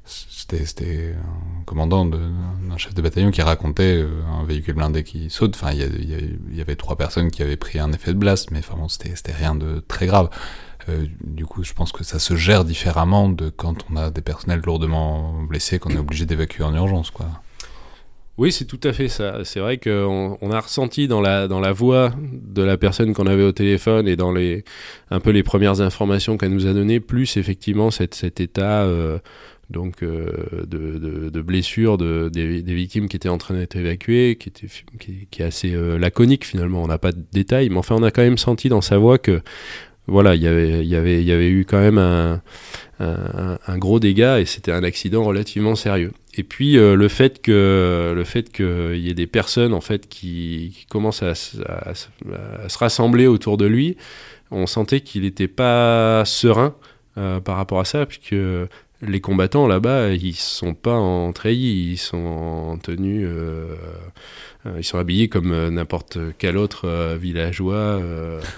c'était, 0.05 1.17
un 1.17 1.65
commandant 1.65 2.07
d'un 2.07 2.77
chef 2.77 2.95
de 2.95 3.03
bataillon 3.03 3.33
qui 3.33 3.43
racontait 3.43 4.03
euh, 4.03 4.23
un 4.41 4.45
véhicule 4.45 4.75
blindé 4.75 5.03
qui 5.03 5.31
saute. 5.31 5.57
Enfin, 5.57 5.73
il 5.73 6.55
y, 6.55 6.61
avait 6.61 6.77
trois 6.77 6.97
personnes 6.97 7.31
qui 7.31 7.43
avaient 7.43 7.57
pris 7.57 7.81
un 7.81 7.93
effet 7.93 8.13
de 8.13 8.19
blast, 8.19 8.53
mais 8.53 8.61
enfin 8.61 8.77
bon, 8.77 8.89
c'était, 8.89 9.33
rien 9.33 9.57
de 9.57 9.83
très 9.89 10.07
grave. 10.07 10.31
Du 11.25 11.47
coup, 11.47 11.65
je 11.65 11.73
pense 11.73 11.91
que 11.91 12.05
ça 12.05 12.21
se 12.21 12.37
gère 12.37 12.65
différemment 12.65 13.29
de 13.29 13.49
quand 13.51 13.85
on 13.91 13.97
a 13.97 14.11
des 14.11 14.21
personnels 14.21 14.63
lourdement 14.65 15.43
blessés 15.43 15.81
qu'on 15.81 15.91
est 15.91 15.99
obligé 15.99 16.27
d'évacuer 16.27 16.63
en 16.63 16.73
urgence, 16.77 17.11
quoi. 17.11 17.27
Oui, 18.39 18.53
c'est 18.53 18.67
tout 18.67 18.81
à 18.83 18.93
fait 18.93 19.09
ça. 19.09 19.45
C'est 19.45 19.61
vrai 19.61 19.79
qu'on 19.79 20.37
on 20.41 20.51
a 20.51 20.61
ressenti 20.61 21.09
dans 21.09 21.23
la, 21.23 21.49
dans 21.49 21.61
la 21.61 21.73
voix 21.73 22.13
de 22.21 22.63
la 22.63 22.77
personne 22.77 23.15
qu'on 23.15 23.27
avait 23.27 23.43
au 23.43 23.53
téléphone 23.53 24.07
et 24.07 24.17
dans 24.17 24.31
les, 24.31 24.63
un 25.11 25.21
peu 25.21 25.31
les 25.31 25.43
premières 25.43 25.81
informations 25.81 26.37
qu'elle 26.37 26.53
nous 26.53 26.67
a 26.67 26.75
données, 26.75 27.01
plus 27.01 27.39
effectivement 27.39 27.91
cet, 27.91 28.41
état 28.41 28.83
euh, 28.83 29.19
donc, 29.71 30.03
euh, 30.03 30.67
de, 30.67 31.31
de, 31.31 31.41
blessures 31.41 31.97
de, 31.97 32.29
des, 32.29 32.63
des, 32.63 32.75
victimes 32.75 33.09
qui 33.09 33.17
étaient 33.17 33.31
en 33.31 33.39
train 33.39 33.55
d'être 33.55 33.77
évacuées, 33.77 34.37
qui, 34.39 34.51
était, 34.51 34.67
qui, 34.99 35.29
qui 35.31 35.43
est 35.43 35.45
assez 35.45 35.75
euh, 35.75 35.99
laconique 35.99 36.45
finalement. 36.45 36.83
On 36.83 36.89
n'a 36.89 36.99
pas 36.99 37.13
de 37.13 37.25
détails, 37.33 37.71
mais 37.71 37.79
enfin, 37.79 37.95
on 37.99 38.03
a 38.03 38.11
quand 38.11 38.23
même 38.23 38.39
senti 38.39 38.69
dans 38.69 38.83
sa 38.83 38.99
voix 38.99 39.17
que 39.17 39.41
voilà, 40.07 40.35
y 40.35 40.39
il 40.39 40.45
y, 40.45 40.97
avait, 40.97 41.25
y 41.25 41.33
avait 41.33 41.49
eu 41.49 41.65
quand 41.65 41.81
même 41.81 41.99
un, 41.99 43.79
gros 43.79 44.01
dégât 44.01 44.41
et 44.41 44.45
c'était 44.45 44.73
un 44.73 44.85
accident 44.85 45.25
relativement 45.25 45.75
sérieux. 45.75 46.13
Et 46.39 46.43
puis 46.43 46.77
euh, 46.77 46.95
le 46.95 47.09
fait 47.09 47.41
que 47.41 48.13
le 48.15 48.25
fait 48.25 48.53
qu'il 48.53 48.99
y 48.99 49.09
ait 49.09 49.15
des 49.15 49.27
personnes 49.27 49.73
en 49.73 49.81
fait 49.81 50.09
qui, 50.09 50.75
qui 50.77 50.87
commencent 50.87 51.23
à, 51.23 51.35
se 51.35 52.79
rassembler 52.79 53.27
autour 53.27 53.57
de 53.57 53.67
lui, 53.67 53.97
on 54.51 54.67
sentait 54.67 55.01
qu'il 55.01 55.23
n'était 55.23 55.49
pas 55.49 56.25
serein 56.25 56.75
euh, 57.19 57.41
par 57.41 57.57
rapport 57.57 57.81
à 57.81 57.87
ça, 57.87 58.05
puisque 58.05 58.37
les 59.03 59.21
combattants 59.21 59.67
là-bas, 59.67 60.13
ils 60.13 60.35
sont 60.35 60.75
pas 60.75 60.97
en 60.97 61.33
treillis, 61.33 61.93
ils 61.93 61.99
sont 61.99 62.17
en 62.17 62.79
tenue 62.79 63.27
euh, 63.27 63.75
euh, 64.67 64.77
ils 64.79 64.85
sont 64.85 64.99
habillés 64.99 65.29
comme 65.29 65.53
euh, 65.53 65.71
n'importe 65.71 66.19
quel 66.39 66.57
autre 66.57 66.87
euh, 66.87 67.17
villageois. 67.21 68.01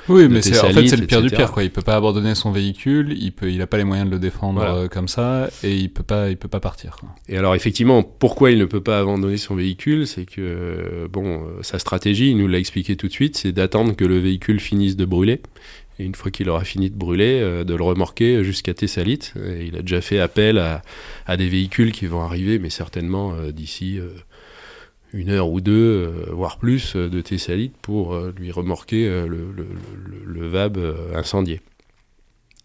oui, 0.09 0.29
mais 0.29 0.42
c'est, 0.42 0.59
en 0.59 0.70
fait, 0.70 0.88
c'est 0.88 0.96
le 0.96 1.07
pire 1.07 1.22
du 1.22 1.31
pire. 1.31 1.53
Quoi. 1.53 1.64
Il 1.64 1.70
peut 1.70 1.83
pas 1.83 1.96
abandonner 1.96 2.35
son 2.35 2.51
véhicule, 2.51 3.14
il 3.18 3.33
peut, 3.33 3.51
il 3.51 3.61
a 3.62 3.66
pas 3.66 3.77
les 3.77 3.85
moyens 3.85 4.09
de 4.09 4.14
le 4.14 4.20
défendre 4.20 4.87
comme 4.88 5.09
ça, 5.09 5.48
et 5.62 5.77
il 5.77 5.90
peut 5.90 6.03
pas, 6.03 6.31
il 6.31 6.37
peut 6.37 6.48
pas 6.48 6.61
partir. 6.61 6.96
Quoi. 6.98 7.09
Et 7.29 7.37
alors, 7.37 7.55
effectivement, 7.55 8.03
pourquoi 8.03 8.51
il 8.51 8.59
ne 8.59 8.64
peut 8.64 8.81
pas 8.81 9.01
abandonner 9.01 9.37
son 9.37 9.55
véhicule 9.55 10.07
C'est 10.07 10.24
que, 10.24 11.09
bon, 11.11 11.42
sa 11.62 11.79
stratégie, 11.79 12.31
il 12.31 12.37
nous 12.37 12.48
l'a 12.48 12.59
expliqué 12.59 12.96
tout 12.96 13.09
de 13.09 13.12
suite, 13.12 13.37
c'est 13.37 13.53
d'attendre 13.53 13.94
que 13.94 14.05
le 14.05 14.18
véhicule 14.18 14.61
finisse 14.61 14.96
de 14.96 15.05
brûler. 15.05 15.40
Et 15.98 16.04
une 16.04 16.14
fois 16.14 16.30
qu'il 16.30 16.48
aura 16.48 16.64
fini 16.64 16.90
de 16.90 16.96
brûler, 16.96 17.40
de 17.64 17.74
le 17.74 17.82
remorquer 17.82 18.44
jusqu'à 18.44 18.72
Thessalite. 18.72 19.34
Il 19.61 19.76
a 19.76 19.82
déjà 19.82 20.00
fait 20.00 20.20
appel 20.20 20.58
à, 21.26 21.37
des 21.37 21.48
véhicules 21.48 21.92
qui 21.92 22.06
vont 22.06 22.22
arriver, 22.22 22.58
mais 22.61 22.70
certainement 22.70 23.34
d'ici 23.50 23.98
une 25.12 25.30
heure 25.30 25.50
ou 25.50 25.61
deux, 25.61 25.72
euh, 25.72 26.26
voire 26.32 26.58
plus, 26.58 26.94
euh, 26.96 27.08
de 27.08 27.20
Thessalite 27.20 27.76
pour 27.80 28.14
euh, 28.14 28.32
lui 28.37 28.50
remorquer 28.50 29.08
le, 29.26 30.48
VAB 30.48 30.78
incendié. 31.14 31.61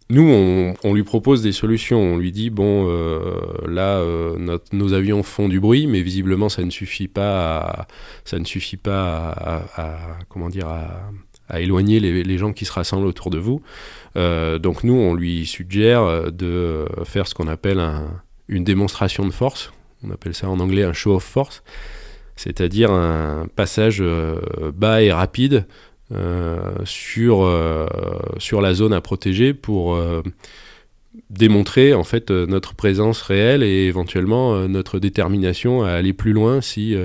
nous, 0.10 0.76
on, 0.84 0.94
lui 0.94 1.04
propose 1.04 1.42
des 1.42 1.52
solutions. 1.52 2.00
On 2.00 2.18
lui 2.18 2.32
dit 2.32 2.50
bon, 2.50 2.88
là, 3.68 4.04
nos 4.72 4.94
avions 4.94 5.24
font 5.24 5.50
du 5.50 5.60
bruit, 5.60 5.88
mais 5.88 6.02
visiblement, 6.02 6.50
ça 6.50 6.64
ne 6.64 6.70
suffit 6.70 7.08
pas. 7.08 7.58
À, 7.58 7.88
ça 8.24 8.40
ne 8.40 8.46
suffit 8.46 8.78
pas 8.78 9.66
à, 9.76 10.20
comment 10.30 10.50
dire 10.50 10.68
à, 10.68 11.12
éloigner 11.56 12.00
les, 12.00 12.38
gens 12.38 12.54
qui 12.54 12.66
se 12.66 12.72
rassemblent 12.72 13.06
autour 13.06 13.30
de 13.30 13.38
vous. 13.38 13.62
donc 14.16 14.84
nous, 14.84 14.94
on 14.94 15.14
lui 15.14 15.46
suggère 15.46 16.32
de 16.32 16.86
faire 17.06 17.28
ce 17.28 17.34
qu'on 17.36 17.48
appelle 17.48 17.82
une 18.48 18.64
démonstration 18.64 19.26
de 19.26 19.32
force. 19.32 19.72
On 20.04 20.12
appelle 20.12 20.34
ça 20.34 20.50
en 20.50 20.60
anglais 20.60 20.84
un 20.84 20.94
show 20.94 21.16
of 21.16 21.24
force 21.24 21.64
c'est-à-dire 22.36 22.92
un 22.92 23.48
passage 23.56 23.98
euh, 24.02 24.40
bas 24.74 25.02
et 25.02 25.12
rapide 25.12 25.66
euh, 26.12 26.74
sur, 26.86 27.44
euh, 27.44 27.88
sur 28.38 28.62
la 28.62 28.74
zone 28.74 28.94
à 28.94 29.02
protéger 29.02 29.54
pour 29.54 29.98
démontrer 31.30 31.94
en 31.94 32.04
fait 32.04 32.32
notre 32.32 32.74
présence 32.74 33.22
réelle 33.22 33.62
et 33.64 33.86
éventuellement 33.86 34.68
notre 34.68 35.00
détermination 35.00 35.84
à 35.84 35.92
aller 35.92 36.14
plus 36.14 36.34
loin 36.34 36.60
si, 36.60 36.96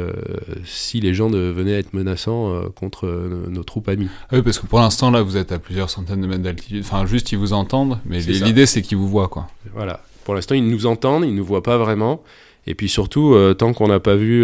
si 0.65 1.01
les 1.01 1.13
gens 1.13 1.29
venaient 1.29 1.75
à 1.75 1.79
être 1.79 1.93
menaçants 1.93 2.63
contre 2.75 3.07
nos 3.49 3.63
troupes 3.65 3.89
amies. 3.89 4.09
Ah 4.31 4.37
oui, 4.37 4.43
parce 4.43 4.59
que 4.59 4.67
pour 4.67 4.81
l'instant 4.81 5.11
là 5.11 5.21
vous 5.21 5.37
êtes 5.37 5.53
à 5.53 5.59
plusieurs 5.59 5.91
centaines 5.91 6.23
de 6.23 6.27
mètres 6.27 6.43
d'altitude, 6.43 6.83
enfin 6.85 7.05
juste 7.05 7.33
ils 7.33 7.39
vous 7.39 7.53
entendent, 7.53 7.99
mais 8.07 8.21
l'idée 8.21 8.65
c'est 8.65 8.81
qu'ils 8.81 8.97
vous 8.97 9.09
voient 9.09 9.29
quoi. 9.29 9.49
Voilà, 9.75 10.03
pour 10.25 10.35
l'instant 10.35 10.55
ils 10.55 10.67
nous 10.67 10.87
entendent, 10.87 11.25
ils 11.25 11.35
nous 11.35 11.45
voient 11.45 11.63
pas 11.63 11.77
vraiment, 11.77 12.23
et 12.67 12.75
puis 12.75 12.89
surtout 12.89 13.37
tant 13.59 13.75
qu'on 13.75 13.89
n'a 13.89 14.01
pas 14.01 14.17
vu 14.17 14.43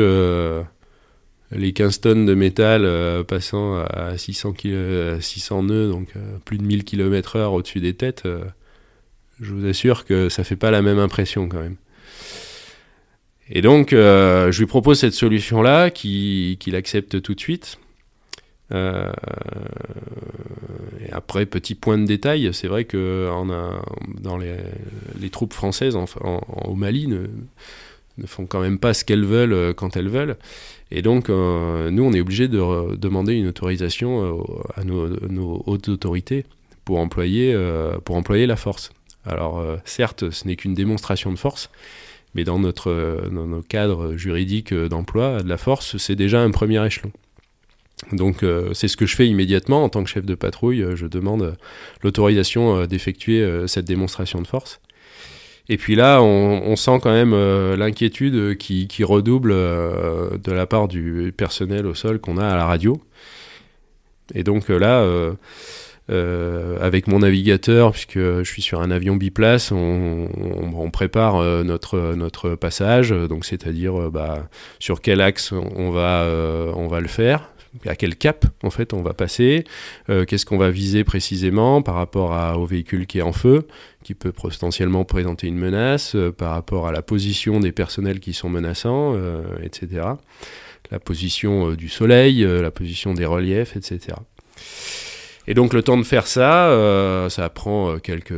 les 1.55 1.73
15 1.73 2.01
tonnes 2.01 2.27
de 2.27 2.35
métal 2.35 2.85
euh, 2.85 3.23
passant 3.23 3.79
à 3.79 4.17
600, 4.17 4.55
600 5.21 5.63
nœuds, 5.65 5.89
donc 5.89 6.09
euh, 6.17 6.37
plus 6.45 6.59
de 6.59 6.65
1000 6.65 6.85
km 6.85 7.37
heure 7.37 7.53
au-dessus 7.53 7.81
des 7.81 7.95
têtes, 7.95 8.23
euh, 8.27 8.45
je 9.41 9.53
vous 9.53 9.67
assure 9.67 10.05
que 10.05 10.29
ça 10.29 10.45
fait 10.45 10.57
pas 10.57 10.71
la 10.71 10.83
même 10.83 10.99
impression 10.99 11.49
quand 11.49 11.61
même. 11.61 11.77
Et 13.51 13.61
donc, 13.63 13.91
je 13.91 14.59
lui 14.59 14.67
propose 14.67 14.99
cette 15.01 15.13
solution-là, 15.13 15.91
qu'il 15.91 16.75
accepte 16.75 17.21
tout 17.21 17.35
de 17.35 17.41
suite. 17.41 17.79
et 18.73 18.77
après, 21.13 21.45
petit 21.45 21.75
point 21.75 21.99
de 21.99 22.07
détail, 22.07 22.49
c'est 22.55 22.69
vrai 22.69 22.85
que 22.85 23.31
dans 24.23 24.39
les, 24.39 25.31
troupes 25.31 25.53
françaises 25.53 25.95
au 25.95 26.75
Mali 26.75 27.07
ne, 27.07 27.27
font 28.27 28.47
quand 28.47 28.61
même 28.61 28.79
pas 28.79 28.95
ce 28.95 29.05
qu'elles 29.05 29.27
veulent 29.27 29.75
quand 29.75 29.99
elles 29.99 30.09
veulent. 30.09 30.39
Et 30.91 31.03
donc, 31.03 31.29
euh, 31.29 31.91
nous, 31.91 32.05
on 32.05 32.13
est 32.13 32.21
obligé 32.21 32.47
de 32.47 32.95
demander 32.97 33.35
une 33.35 33.49
autorisation 33.49 34.39
euh, 34.39 34.81
à 34.81 34.85
nos, 34.85 35.63
hautes 35.67 35.89
autorités 35.89 36.45
pour 36.85 36.99
employer, 36.99 37.53
euh, 37.53 37.99
pour 37.99 38.15
employer 38.17 38.47
la 38.47 38.55
force. 38.55 38.93
Alors, 39.27 39.65
certes, 39.85 40.31
ce 40.31 40.47
n'est 40.47 40.57
qu'une 40.57 40.75
démonstration 40.75 41.33
de 41.33 41.39
force, 41.39 41.71
mais 42.35 42.45
dans 42.45 42.59
notre 42.59 43.29
dans 43.33 43.47
nos 43.47 43.63
cadres 43.63 44.17
juridiques 44.17 44.75
d'emploi 44.75 45.43
de 45.43 45.49
la 45.49 45.57
force, 45.57 45.97
c'est 45.97 46.17
déjà 46.17 46.43
un 46.43 46.51
premier 46.51 46.85
échelon. 46.85 47.11
Donc 48.13 48.45
c'est 48.75 48.89
ce 48.89 48.97
que 48.97 49.07
je 49.07 49.17
fais 49.17 49.27
immédiatement 49.27 49.83
en 49.83 49.89
tant 49.89 50.05
que 50.05 50.11
chef 50.11 50.27
de 50.27 50.35
patrouille. 50.35 50.85
Je 50.95 51.07
demande 51.07 51.57
l'autorisation 52.03 52.87
d'effectuer 52.87 53.67
cette 53.67 53.87
démonstration 53.87 54.43
de 54.43 54.47
force. 54.47 54.81
Et 55.69 55.79
puis 55.79 55.95
là, 55.95 56.21
on, 56.21 56.77
sent 56.77 56.99
quand 57.03 57.13
même 57.13 57.33
euh, 57.33 57.77
l'inquiétude 57.77 58.59
qui, 58.59 59.05
redouble 59.05 59.53
euh, 59.53 60.37
de 60.37 60.53
la 60.53 60.67
part 60.67 60.89
du 60.89 61.33
personnel 61.35 61.87
au 61.87 61.95
sol 61.95 62.19
qu'on 62.21 62.37
a 62.37 62.47
à 62.47 62.57
la 62.57 62.67
radio. 62.67 63.01
Et 64.35 64.45
donc 64.45 64.71
euh, 66.11 66.77
avec 66.81 67.07
mon 67.07 67.21
navigateur, 67.21 67.93
puisque 67.93 68.19
je 68.19 68.45
suis 68.45 68.63
sur 68.63 68.81
un 68.83 68.91
avion 68.91 69.17
biplace, 69.17 69.73
on, 69.73 70.91
prépare 70.93 71.43
notre, 71.65 72.15
notre 72.15 72.55
passage, 72.55 73.11
donc 73.11 73.45
c'est-à-dire 73.45 74.11
bah, 74.11 74.49
sur 74.79 75.01
quel 75.01 75.21
axe 75.21 75.53
on 75.53 75.91
va, 75.91 76.29
on 76.75 76.87
va 76.87 77.01
le 77.01 77.09
faire, 77.09 77.51
à 77.87 77.97
quel 77.97 78.17
cap 78.17 78.47
en 78.63 78.71
fait 78.71 78.93
on 78.93 79.03
va 79.03 79.15
passer, 79.15 79.65
euh, 80.09 80.25
qu'est-ce 80.25 80.47
qu'on 80.47 80.59
va 80.59 80.71
viser 80.71 81.05
précisément 81.05 81.83
par 81.83 81.97
rapport 81.97 82.33
à, 82.33 82.59
au 82.59 82.67
véhicule 82.67 83.07
qui 83.07 83.19
est 83.19 83.23
en 83.23 83.33
feu, 83.33 83.67
qui 84.03 84.15
peut 84.15 84.33
potentiellement 84.33 85.05
présenter 85.05 85.49
une 85.49 85.59
menace, 85.59 86.15
euh, 86.15 86.33
par 86.33 86.53
rapport 86.53 86.87
à 86.87 86.93
la 86.93 87.03
position 87.03 87.61
des 87.61 87.73
personnels 87.73 88.21
qui 88.21 88.33
sont 88.33 88.49
menaçants, 88.49 89.15
euh, 89.15 89.43
etc. 89.63 90.07
La 90.91 91.01
position 91.01 91.73
du 91.73 91.89
soleil, 91.89 92.45
la 92.45 92.71
position 92.71 93.15
des 93.15 93.25
reliefs, 93.25 93.75
etc. 93.75 94.17
Et 95.47 95.55
donc 95.55 95.75
le 95.75 95.83
temps 95.83 95.99
de 95.99 96.05
faire 96.05 96.27
ça, 96.27 97.29
ça 97.29 97.49
prend 97.51 97.99
quelques, 97.99 98.33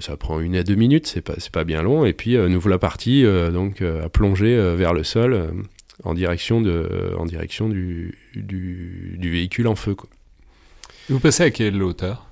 ça 0.00 0.16
prend 0.16 0.38
une 0.38 0.54
à 0.54 0.62
deux 0.62 0.76
minutes, 0.76 1.06
c'est 1.06 1.20
pas, 1.20 1.34
pas 1.52 1.64
bien 1.64 1.82
long. 1.82 2.04
Et 2.04 2.12
puis 2.12 2.36
nous 2.36 2.60
voilà 2.60 2.78
partis 2.78 3.24
donc 3.52 3.82
à 3.82 4.08
plonger 4.08 4.56
vers 4.76 4.94
le 4.94 5.02
sol 5.02 5.50
en 6.02 6.14
direction, 6.14 6.60
de, 6.60 7.14
en 7.18 7.24
direction 7.24 7.68
du, 7.68 8.18
du, 8.34 9.30
véhicule 9.30 9.68
en 9.68 9.76
feu. 9.76 9.94
Quoi. 9.94 10.08
Vous 11.08 11.20
passez 11.20 11.44
à 11.44 11.50
quelle 11.50 11.82
hauteur? 11.82 12.26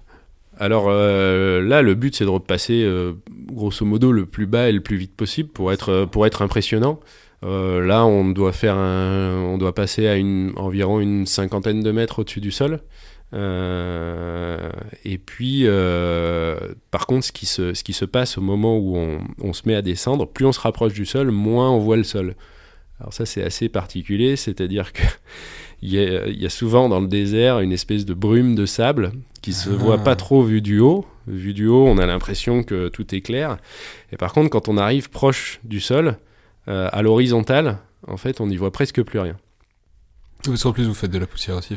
Alors 0.58 0.86
euh, 0.88 1.62
là, 1.62 1.82
le 1.82 1.94
but 1.94 2.14
c'est 2.14 2.24
de 2.24 2.30
repasser 2.30 2.82
euh, 2.84 3.14
grosso 3.46 3.86
modo 3.86 4.12
le 4.12 4.26
plus 4.26 4.46
bas 4.46 4.68
et 4.68 4.72
le 4.72 4.80
plus 4.80 4.96
vite 4.96 5.14
possible 5.14 5.48
pour 5.48 5.72
être, 5.72 6.06
pour 6.10 6.26
être 6.26 6.42
impressionnant. 6.42 7.00
Euh, 7.44 7.84
là, 7.84 8.04
on 8.04 8.28
doit 8.30 8.52
faire 8.52 8.76
un, 8.76 9.34
on 9.44 9.58
doit 9.58 9.74
passer 9.74 10.06
à 10.06 10.16
une, 10.16 10.52
environ 10.56 11.00
une 11.00 11.26
cinquantaine 11.26 11.82
de 11.82 11.90
mètres 11.90 12.20
au-dessus 12.20 12.40
du 12.40 12.50
sol. 12.50 12.80
Et 13.32 15.18
puis, 15.18 15.66
par 16.90 17.06
contre, 17.06 17.26
ce 17.26 17.32
qui, 17.32 17.46
se, 17.46 17.74
ce 17.74 17.84
qui 17.84 17.92
se 17.92 18.04
passe 18.04 18.38
au 18.38 18.40
moment 18.40 18.76
où 18.76 18.96
on, 18.96 19.20
on, 19.40 19.52
se 19.52 19.62
met 19.66 19.74
à 19.74 19.82
descendre, 19.82 20.26
plus 20.26 20.44
on 20.44 20.52
se 20.52 20.60
rapproche 20.60 20.92
du 20.92 21.06
sol, 21.06 21.30
moins 21.30 21.70
on 21.70 21.78
voit 21.78 21.96
le 21.96 22.04
sol. 22.04 22.34
Alors 23.02 23.12
ça 23.12 23.26
c'est 23.26 23.42
assez 23.42 23.68
particulier, 23.68 24.36
c'est-à-dire 24.36 24.92
que 24.92 25.02
il 25.82 25.92
y, 25.92 26.46
a, 26.46 26.50
souvent 26.50 26.88
dans 26.88 27.00
le 27.00 27.08
désert 27.08 27.58
une 27.58 27.72
espèce 27.72 28.04
de 28.06 28.14
brume 28.14 28.54
de 28.54 28.64
sable 28.64 29.10
qui 29.42 29.52
se 29.52 29.70
voit 29.70 29.98
pas 29.98 30.12
ah. 30.12 30.16
trop 30.16 30.44
vu 30.44 30.62
du 30.62 30.78
haut. 30.78 31.04
Vu 31.26 31.52
du 31.52 31.66
haut, 31.66 31.86
on 31.86 31.98
a 31.98 32.06
l'impression 32.06 32.62
que 32.62 32.88
tout 32.88 33.12
est 33.14 33.20
clair. 33.20 33.56
Et 34.12 34.16
par 34.16 34.32
contre, 34.32 34.50
quand 34.50 34.68
on 34.68 34.76
arrive 34.76 35.10
proche 35.10 35.60
du 35.64 35.80
sol, 35.80 36.16
euh, 36.68 36.88
à 36.92 37.02
l'horizontale, 37.02 37.78
en 38.06 38.16
fait, 38.16 38.40
on 38.40 38.46
n'y 38.46 38.56
voit 38.56 38.70
presque 38.70 39.02
plus 39.02 39.18
rien. 39.18 39.36
Parce 40.44 40.62
qu'en 40.62 40.72
plus, 40.72 40.84
vous 40.84 40.94
faites 40.94 41.10
de 41.10 41.18
la 41.18 41.26
poussière 41.26 41.56
aussi. 41.56 41.76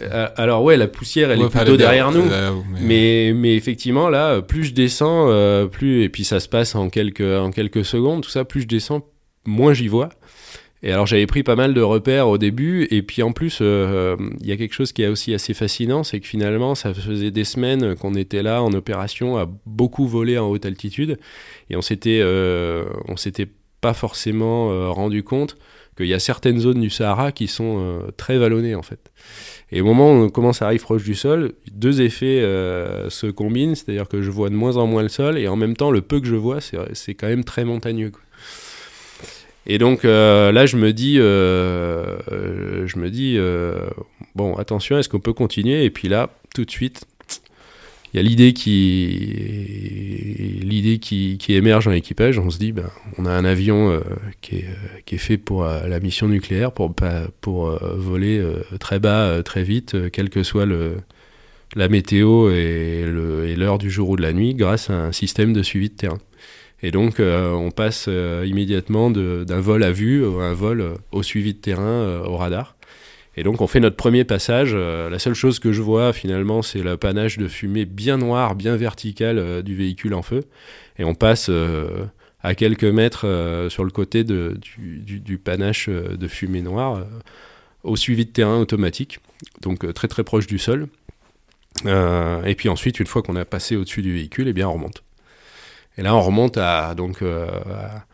Euh, 0.00 0.28
alors 0.36 0.62
ouais, 0.62 0.76
la 0.76 0.86
poussière, 0.86 1.30
elle 1.30 1.42
est 1.42 1.48
plutôt 1.48 1.76
derrière, 1.76 2.12
nous. 2.12 2.24
mais... 2.80 3.32
mais... 3.34 3.56
effectivement, 3.56 4.08
là, 4.08 4.40
plus 4.40 4.64
je 4.64 4.74
descends, 4.74 5.28
euh, 5.28 5.66
plus 5.66 6.04
et 6.04 6.08
puis 6.08 6.24
ça 6.24 6.40
se 6.40 6.48
passe 6.48 6.74
en 6.74 6.90
quelques 6.90 7.20
en 7.20 7.50
quelques 7.50 7.84
secondes, 7.84 8.22
tout 8.22 8.30
ça, 8.30 8.44
plus 8.44 8.62
je 8.62 8.68
descends, 8.68 9.02
moins 9.46 9.72
j'y 9.72 9.88
vois. 9.88 10.10
Et 10.84 10.92
alors 10.92 11.06
j'avais 11.06 11.26
pris 11.26 11.42
pas 11.42 11.56
mal 11.56 11.72
de 11.72 11.80
repères 11.80 12.28
au 12.28 12.36
début, 12.36 12.86
et 12.90 13.00
puis 13.00 13.22
en 13.22 13.32
plus, 13.32 13.60
euh, 13.62 14.16
il 14.42 14.46
y 14.46 14.52
a 14.52 14.56
quelque 14.58 14.74
chose 14.74 14.92
qui 14.92 15.02
est 15.02 15.08
aussi 15.08 15.32
assez 15.32 15.54
fascinant, 15.54 16.04
c'est 16.04 16.20
que 16.20 16.26
finalement, 16.26 16.74
ça 16.74 16.92
faisait 16.92 17.30
des 17.30 17.44
semaines 17.44 17.96
qu'on 17.96 18.14
était 18.14 18.42
là 18.42 18.62
en 18.62 18.70
opération 18.74 19.38
à 19.38 19.48
beaucoup 19.64 20.06
voler 20.06 20.36
en 20.36 20.50
haute 20.50 20.66
altitude, 20.66 21.18
et 21.70 21.76
on 21.76 21.80
s'était, 21.80 22.20
euh, 22.22 22.84
on 23.08 23.16
s'était 23.16 23.48
pas 23.80 23.94
forcément 23.94 24.72
euh, 24.72 24.90
rendu 24.90 25.22
compte 25.22 25.56
qu'il 25.96 26.06
y 26.06 26.14
a 26.14 26.18
certaines 26.18 26.58
zones 26.58 26.80
du 26.80 26.90
Sahara 26.90 27.32
qui 27.32 27.46
sont 27.46 28.02
très 28.16 28.38
vallonnées 28.38 28.74
en 28.74 28.82
fait. 28.82 29.10
Et 29.70 29.80
au 29.80 29.84
moment 29.84 30.12
où 30.12 30.24
on 30.24 30.28
commence 30.28 30.62
à 30.62 30.66
arriver 30.66 30.82
proche 30.82 31.04
du 31.04 31.14
sol, 31.14 31.52
deux 31.72 32.00
effets 32.00 32.40
se 33.08 33.30
combinent, 33.30 33.74
c'est-à-dire 33.74 34.08
que 34.08 34.22
je 34.22 34.30
vois 34.30 34.50
de 34.50 34.54
moins 34.54 34.76
en 34.76 34.86
moins 34.86 35.02
le 35.02 35.08
sol, 35.08 35.38
et 35.38 35.48
en 35.48 35.56
même 35.56 35.76
temps, 35.76 35.90
le 35.90 36.00
peu 36.00 36.20
que 36.20 36.26
je 36.26 36.36
vois, 36.36 36.58
c'est 36.60 37.14
quand 37.14 37.28
même 37.28 37.44
très 37.44 37.64
montagneux. 37.64 38.12
Et 39.66 39.78
donc 39.78 40.04
euh, 40.04 40.52
là, 40.52 40.66
je 40.66 40.76
me 40.76 40.92
dis, 40.92 41.16
euh, 41.18 42.18
euh, 42.30 42.86
je 42.86 42.98
me 42.98 43.10
dis, 43.10 43.38
bon, 44.34 44.54
attention, 44.56 44.98
est-ce 44.98 45.08
qu'on 45.08 45.20
peut 45.20 45.32
continuer? 45.32 45.84
Et 45.84 45.90
puis 45.90 46.08
là, 46.08 46.30
tout 46.54 46.64
de 46.64 46.70
suite, 46.70 47.04
il 48.14 48.18
y 48.18 48.20
a 48.20 48.22
l'idée 48.22 48.52
qui, 48.52 49.10
l'idée 50.62 50.98
qui, 50.98 51.38
émerge 51.48 51.86
dans 51.86 51.90
l'équipage. 51.90 52.38
On 52.38 52.48
se 52.48 52.58
dit, 52.58 52.70
ben, 52.70 52.88
on 53.18 53.26
a 53.26 53.30
un 53.32 53.44
avion 53.44 54.00
qui, 54.40 54.56
est, 54.56 54.66
qui, 55.04 55.16
est, 55.16 55.18
fait 55.18 55.36
pour 55.36 55.64
la 55.64 56.00
mission 56.00 56.28
nucléaire, 56.28 56.70
pour, 56.70 56.94
pour 57.40 57.76
voler 57.96 58.40
très 58.78 59.00
bas, 59.00 59.42
très 59.42 59.64
vite, 59.64 60.10
quelle 60.12 60.30
que 60.30 60.44
soit 60.44 60.64
le, 60.64 60.98
la 61.74 61.88
météo 61.88 62.50
et 62.50 63.04
l'heure 63.56 63.78
du 63.78 63.90
jour 63.90 64.10
ou 64.10 64.16
de 64.16 64.22
la 64.22 64.32
nuit, 64.32 64.54
grâce 64.54 64.90
à 64.90 64.94
un 64.94 65.12
système 65.12 65.52
de 65.52 65.62
suivi 65.62 65.88
de 65.88 65.94
terrain. 65.94 66.20
Et 66.84 66.90
donc, 66.90 67.18
euh, 67.18 67.50
on 67.52 67.70
passe 67.70 68.06
euh, 68.08 68.44
immédiatement 68.46 69.10
d'un 69.10 69.60
vol 69.60 69.82
à 69.82 69.90
vue 69.90 70.22
à 70.22 70.44
un 70.44 70.52
vol 70.52 70.82
euh, 70.82 70.94
au 71.12 71.22
suivi 71.22 71.54
de 71.54 71.58
terrain 71.58 72.20
au 72.26 72.36
radar. 72.36 72.73
Et 73.36 73.42
donc, 73.42 73.60
on 73.60 73.66
fait 73.66 73.80
notre 73.80 73.96
premier 73.96 74.24
passage. 74.24 74.74
la 74.74 75.18
seule 75.18 75.34
chose 75.34 75.58
que 75.58 75.72
je 75.72 75.82
vois, 75.82 76.12
finalement, 76.12 76.62
c'est 76.62 76.82
le 76.82 76.96
panache 76.96 77.36
de 77.38 77.48
fumée 77.48 77.84
bien 77.84 78.16
noir, 78.16 78.54
bien 78.54 78.76
vertical 78.76 79.62
du 79.62 79.74
véhicule 79.74 80.14
en 80.14 80.22
feu. 80.22 80.44
Et 80.98 81.04
on 81.04 81.14
passe 81.14 81.50
à 82.42 82.54
quelques 82.54 82.84
mètres 82.84 83.66
sur 83.70 83.84
le 83.84 83.90
côté 83.90 84.22
du, 84.22 85.38
panache 85.38 85.88
de 85.88 86.28
fumée 86.28 86.62
noire 86.62 87.04
au 87.82 87.96
suivi 87.96 88.24
de 88.24 88.30
terrain 88.30 88.58
automatique, 88.58 89.18
donc 89.60 89.92
très 89.94 90.06
très 90.06 90.22
proche 90.22 90.46
du 90.46 90.58
sol. 90.58 90.86
et 91.84 92.54
puis 92.56 92.68
ensuite, 92.68 93.00
une 93.00 93.06
fois 93.06 93.22
qu'on 93.22 93.34
a 93.34 93.44
passé 93.44 93.74
au-dessus 93.74 94.02
du 94.02 94.12
véhicule, 94.12 94.46
eh 94.46 94.52
bien, 94.52 94.68
on 94.68 94.74
remonte. 94.74 95.02
Et 95.96 96.02
là, 96.02 96.14
on 96.14 96.20
remonte 96.20 96.56
à, 96.56 96.94
donc, 96.94 97.22
à, 97.22 98.04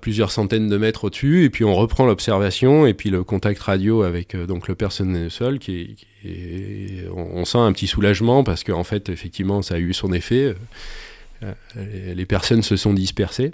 plusieurs 0.00 0.30
centaines 0.30 0.68
de 0.68 0.76
mètres 0.76 1.04
au-dessus, 1.04 1.44
et 1.44 1.50
puis 1.50 1.64
on 1.64 1.74
reprend 1.74 2.06
l'observation, 2.06 2.86
et 2.86 2.94
puis 2.94 3.10
le 3.10 3.24
contact 3.24 3.60
radio 3.60 4.02
avec 4.02 4.36
donc 4.36 4.68
le 4.68 4.74
personnel 4.74 5.30
sol, 5.30 5.58
qui, 5.58 5.96
on, 7.14 7.44
sent 7.44 7.58
un 7.58 7.72
petit 7.72 7.86
soulagement 7.86 8.44
parce 8.44 8.64
qu'en 8.64 8.84
fait, 8.84 9.08
effectivement, 9.08 9.62
ça 9.62 9.76
a 9.76 9.78
eu 9.78 9.92
son 9.92 10.12
effet. 10.12 10.54
les 11.76 12.26
personnes 12.26 12.62
se 12.62 12.76
sont 12.76 12.92
dispersées. 12.92 13.52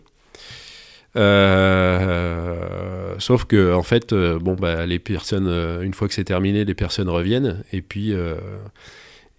Euh, 1.16 3.14
sauf 3.18 3.44
que 3.44 3.72
en 3.74 3.82
fait, 3.82 4.12
euh, 4.12 4.38
bon 4.38 4.54
bah 4.54 4.86
les 4.86 4.98
personnes, 4.98 5.48
euh, 5.48 5.82
une 5.82 5.94
fois 5.94 6.06
que 6.06 6.14
c'est 6.14 6.24
terminé, 6.24 6.64
les 6.64 6.74
personnes 6.74 7.08
reviennent 7.08 7.64
et 7.72 7.80
puis 7.82 8.12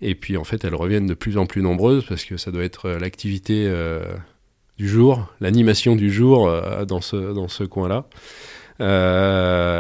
et 0.02 0.16
puis 0.16 0.38
en 0.38 0.44
fait 0.44 0.64
elles 0.64 0.76
reviennent 0.76 1.08
de 1.08 1.14
plus 1.14 1.38
en 1.38 1.46
plus 1.46 1.62
nombreuses 1.62 2.06
parce 2.08 2.24
que 2.26 2.38
ça 2.38 2.52
doit 2.52 2.64
être 2.64 2.90
l'activité 2.90 3.72
du 4.80 4.88
jour, 4.88 5.28
l'animation 5.40 5.96
du 5.96 6.12
jour 6.12 6.52
dans 6.88 7.02
ce 7.02 7.34
dans 7.34 7.48
ce 7.48 7.64
coin-là. 7.64 8.06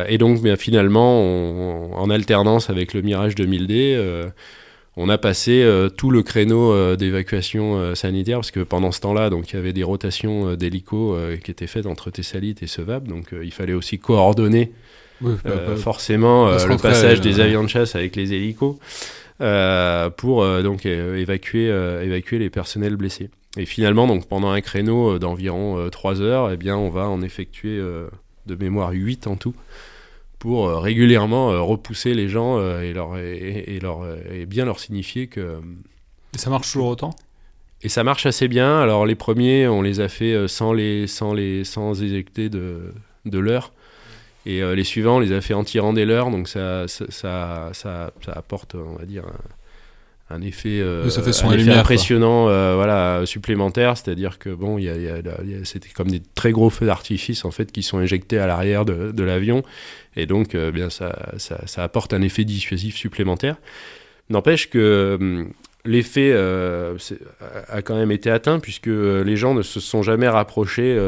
et 0.07 0.17
donc 0.17 0.41
bien, 0.41 0.57
finalement, 0.57 1.97
en 1.97 2.09
alternance 2.09 2.69
avec 2.69 2.93
le 2.93 3.01
Mirage 3.01 3.33
2000D 3.35 4.29
on 5.01 5.07
a 5.07 5.17
passé 5.17 5.61
euh, 5.63 5.87
tout 5.87 6.11
le 6.11 6.23
créneau 6.23 6.73
euh, 6.73 6.97
d'évacuation 6.97 7.77
euh, 7.77 7.95
sanitaire 7.95 8.39
parce 8.39 8.51
que 8.51 8.59
pendant 8.59 8.91
ce 8.91 8.99
temps-là, 8.99 9.29
donc 9.29 9.51
il 9.51 9.55
y 9.55 9.59
avait 9.59 9.71
des 9.71 9.83
rotations 9.83 10.55
d'hélicos 10.55 11.17
qui 11.41 11.51
étaient 11.51 11.67
faites 11.67 11.85
entre 11.85 12.11
Tessalite 12.11 12.61
et 12.63 12.67
Sevab, 12.67 13.07
donc 13.07 13.33
il 13.41 13.53
fallait 13.53 13.73
aussi 13.73 13.97
coordonner 13.97 14.73
forcément 15.77 16.49
le 16.51 16.77
passage 16.77 17.21
des 17.21 17.39
avions 17.39 17.63
de 17.63 17.69
chasse 17.69 17.95
avec 17.95 18.17
les 18.17 18.33
hélicos 18.33 18.75
pour 20.17 20.45
donc 20.61 20.85
évacuer 20.85 21.67
évacuer 22.03 22.39
les 22.39 22.49
personnels 22.49 22.97
blessés. 22.97 23.29
Et 23.59 23.65
finalement, 23.65 24.07
donc 24.07 24.27
pendant 24.27 24.49
un 24.49 24.61
créneau 24.61 25.19
d'environ 25.19 25.89
3 25.89 26.21
heures, 26.21 26.51
eh 26.51 26.57
bien 26.57 26.77
on 26.77 26.89
va 26.89 27.07
en 27.07 27.21
effectuer 27.21 27.77
de 27.77 28.55
mémoire 28.55 28.91
8 28.91 29.27
en 29.27 29.35
tout 29.35 29.53
pour 30.39 30.67
euh, 30.67 30.79
régulièrement 30.79 31.51
euh, 31.51 31.61
repousser 31.61 32.13
les 32.13 32.29
gens 32.29 32.57
euh, 32.57 32.81
et, 32.81 32.93
leur, 32.93 33.17
et, 33.17 33.79
leur, 33.81 34.07
et 34.31 34.45
bien 34.45 34.65
leur 34.65 34.79
signifier 34.79 35.27
que... 35.27 35.59
Et 36.33 36.37
ça 36.37 36.49
marche 36.49 36.71
toujours 36.71 36.87
autant? 36.87 37.13
Et 37.81 37.89
ça 37.89 38.03
marche 38.03 38.25
assez 38.25 38.47
bien. 38.47 38.79
Alors 38.79 39.05
les 39.05 39.15
premiers, 39.15 39.67
on 39.67 39.81
les 39.81 39.99
a 39.99 40.09
fait 40.09 40.47
sans 40.47 40.73
les, 40.73 41.07
sans 41.07 41.33
les, 41.33 41.63
sans 41.63 42.01
éjecter 42.01 42.49
de, 42.49 42.93
de 43.25 43.39
l'heure. 43.39 43.71
Et 44.45 44.61
les 44.75 44.83
suivants, 44.83 45.17
on 45.17 45.19
les 45.19 45.31
a 45.31 45.41
fait 45.41 45.53
en 45.53 45.63
tirant 45.63 45.93
des 45.93 46.03
leurs. 46.05 46.29
Donc 46.29 46.49
ça, 46.49 46.87
ça, 46.87 47.05
ça, 47.09 47.71
ça, 47.71 48.11
apporte, 48.33 48.75
on 48.75 48.95
va 48.95 49.05
dire, 49.05 49.23
un 50.29 50.41
effet, 50.41 50.79
euh, 50.79 51.09
impressionnant 51.71 52.49
euh, 52.49 52.75
voilà 52.75 53.25
supplémentaire. 53.25 53.97
C'est 53.97 54.11
à 54.11 54.15
dire 54.15 54.37
que 54.37 54.49
bon 54.49 54.77
il 54.77 54.85
y 54.85 54.89
a, 54.89 55.21
c'était 55.63 55.89
comme 55.89 56.09
des 56.09 56.21
très 56.35 56.51
gros 56.51 56.69
feux 56.69 56.85
d'artifice 56.85 57.45
en 57.45 57.51
fait 57.51 57.71
qui 57.71 57.81
sont 57.81 57.97
injectés 57.97 58.37
à 58.37 58.45
l'arrière 58.45 58.85
de, 58.85 59.11
de 59.11 59.23
l'avion. 59.23 59.63
Et 60.15 60.27
donc 60.27 60.53
euh, 60.53 60.71
bien 60.71 60.89
ça, 60.89 61.17
ça, 61.37 61.65
ça, 61.65 61.83
apporte 61.83 62.13
un 62.13 62.21
effet 62.21 62.43
dissuasif 62.43 62.95
supplémentaire. 62.95 63.55
N'empêche 64.29 64.69
que 64.69 65.17
hum, 65.19 65.51
l'effet 65.83 66.31
a 66.33 67.81
quand 67.81 67.95
même 67.95 68.11
été 68.11 68.29
atteint 68.29 68.59
puisque 68.59 68.87
les 68.87 69.35
gens 69.35 69.55
ne 69.55 69.63
se 69.63 69.79
sont 69.79 70.03
jamais 70.03 70.27
rapprochés 70.27 70.99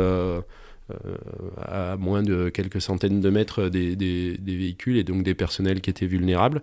à 1.61 1.95
moins 1.97 2.23
de 2.23 2.49
quelques 2.49 2.81
centaines 2.81 3.21
de 3.21 3.29
mètres 3.29 3.69
des, 3.69 3.95
des, 3.95 4.37
des, 4.37 4.55
véhicules 4.55 4.97
et 4.97 5.03
donc 5.03 5.23
des 5.23 5.35
personnels 5.35 5.79
qui 5.79 5.89
étaient 5.89 6.07
vulnérables 6.07 6.61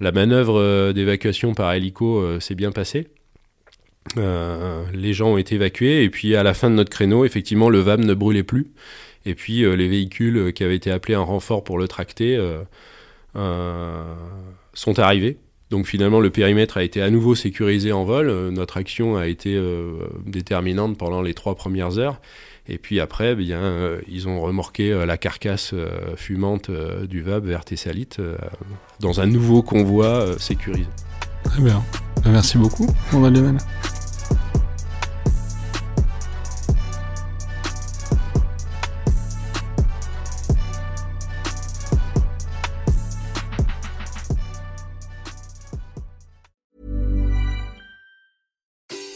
la 0.00 0.12
manœuvre 0.12 0.60
euh, 0.60 0.92
d'évacuation 0.92 1.54
par 1.54 1.72
hélico 1.72 2.18
euh, 2.18 2.40
s'est 2.40 2.54
bien 2.54 2.72
passée. 2.72 3.08
Euh, 4.16 4.84
les 4.92 5.12
gens 5.12 5.30
ont 5.30 5.38
été 5.38 5.56
évacués 5.56 6.04
et 6.04 6.10
puis 6.10 6.36
à 6.36 6.42
la 6.42 6.54
fin 6.54 6.70
de 6.70 6.74
notre 6.74 6.90
créneau, 6.90 7.24
effectivement, 7.24 7.68
le 7.70 7.80
VAM 7.80 8.04
ne 8.04 8.14
brûlait 8.14 8.44
plus. 8.44 8.68
Et 9.24 9.34
puis 9.34 9.62
les 9.62 9.88
véhicules 9.88 10.52
qui 10.52 10.62
avaient 10.62 10.76
été 10.76 10.92
appelés 10.92 11.16
en 11.16 11.24
renfort 11.24 11.64
pour 11.64 11.78
le 11.78 11.88
tracter 11.88 12.40
sont 13.34 14.98
arrivés. 15.00 15.38
Donc 15.70 15.86
finalement, 15.86 16.20
le 16.20 16.30
périmètre 16.30 16.76
a 16.76 16.84
été 16.84 17.02
à 17.02 17.10
nouveau 17.10 17.34
sécurisé 17.34 17.90
en 17.90 18.04
vol. 18.04 18.30
notre 18.50 18.76
action 18.76 19.16
a 19.16 19.26
été 19.26 19.60
déterminante 20.24 20.96
pendant 20.96 21.22
les 21.22 21.34
trois 21.34 21.56
premières 21.56 21.98
heures. 21.98 22.20
Et 22.68 22.78
puis 22.78 23.00
après, 23.00 23.32
eh 23.32 23.34
bien, 23.34 23.60
euh, 23.60 24.00
ils 24.08 24.28
ont 24.28 24.40
remorqué 24.40 24.92
euh, 24.92 25.06
la 25.06 25.16
carcasse 25.16 25.70
euh, 25.72 26.16
fumante 26.16 26.70
du 26.70 27.22
VAB 27.22 27.44
vers 27.46 27.64
Thessalite 27.64 28.20
dans 29.00 29.20
un 29.20 29.26
nouveau 29.26 29.62
convoi 29.62 30.38
sécurisé. 30.38 30.88
Très 31.44 31.62
bien. 31.62 31.82
Ben, 32.24 32.32
merci 32.32 32.58
beaucoup, 32.58 32.88
André 33.12 33.30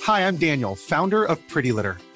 Hi, 0.07 0.23
I'm 0.23 0.37
Daniel, 0.37 0.75
founder 0.75 1.25
of 1.25 1.39
Pretty 1.47 1.71
Litter. 1.71 1.95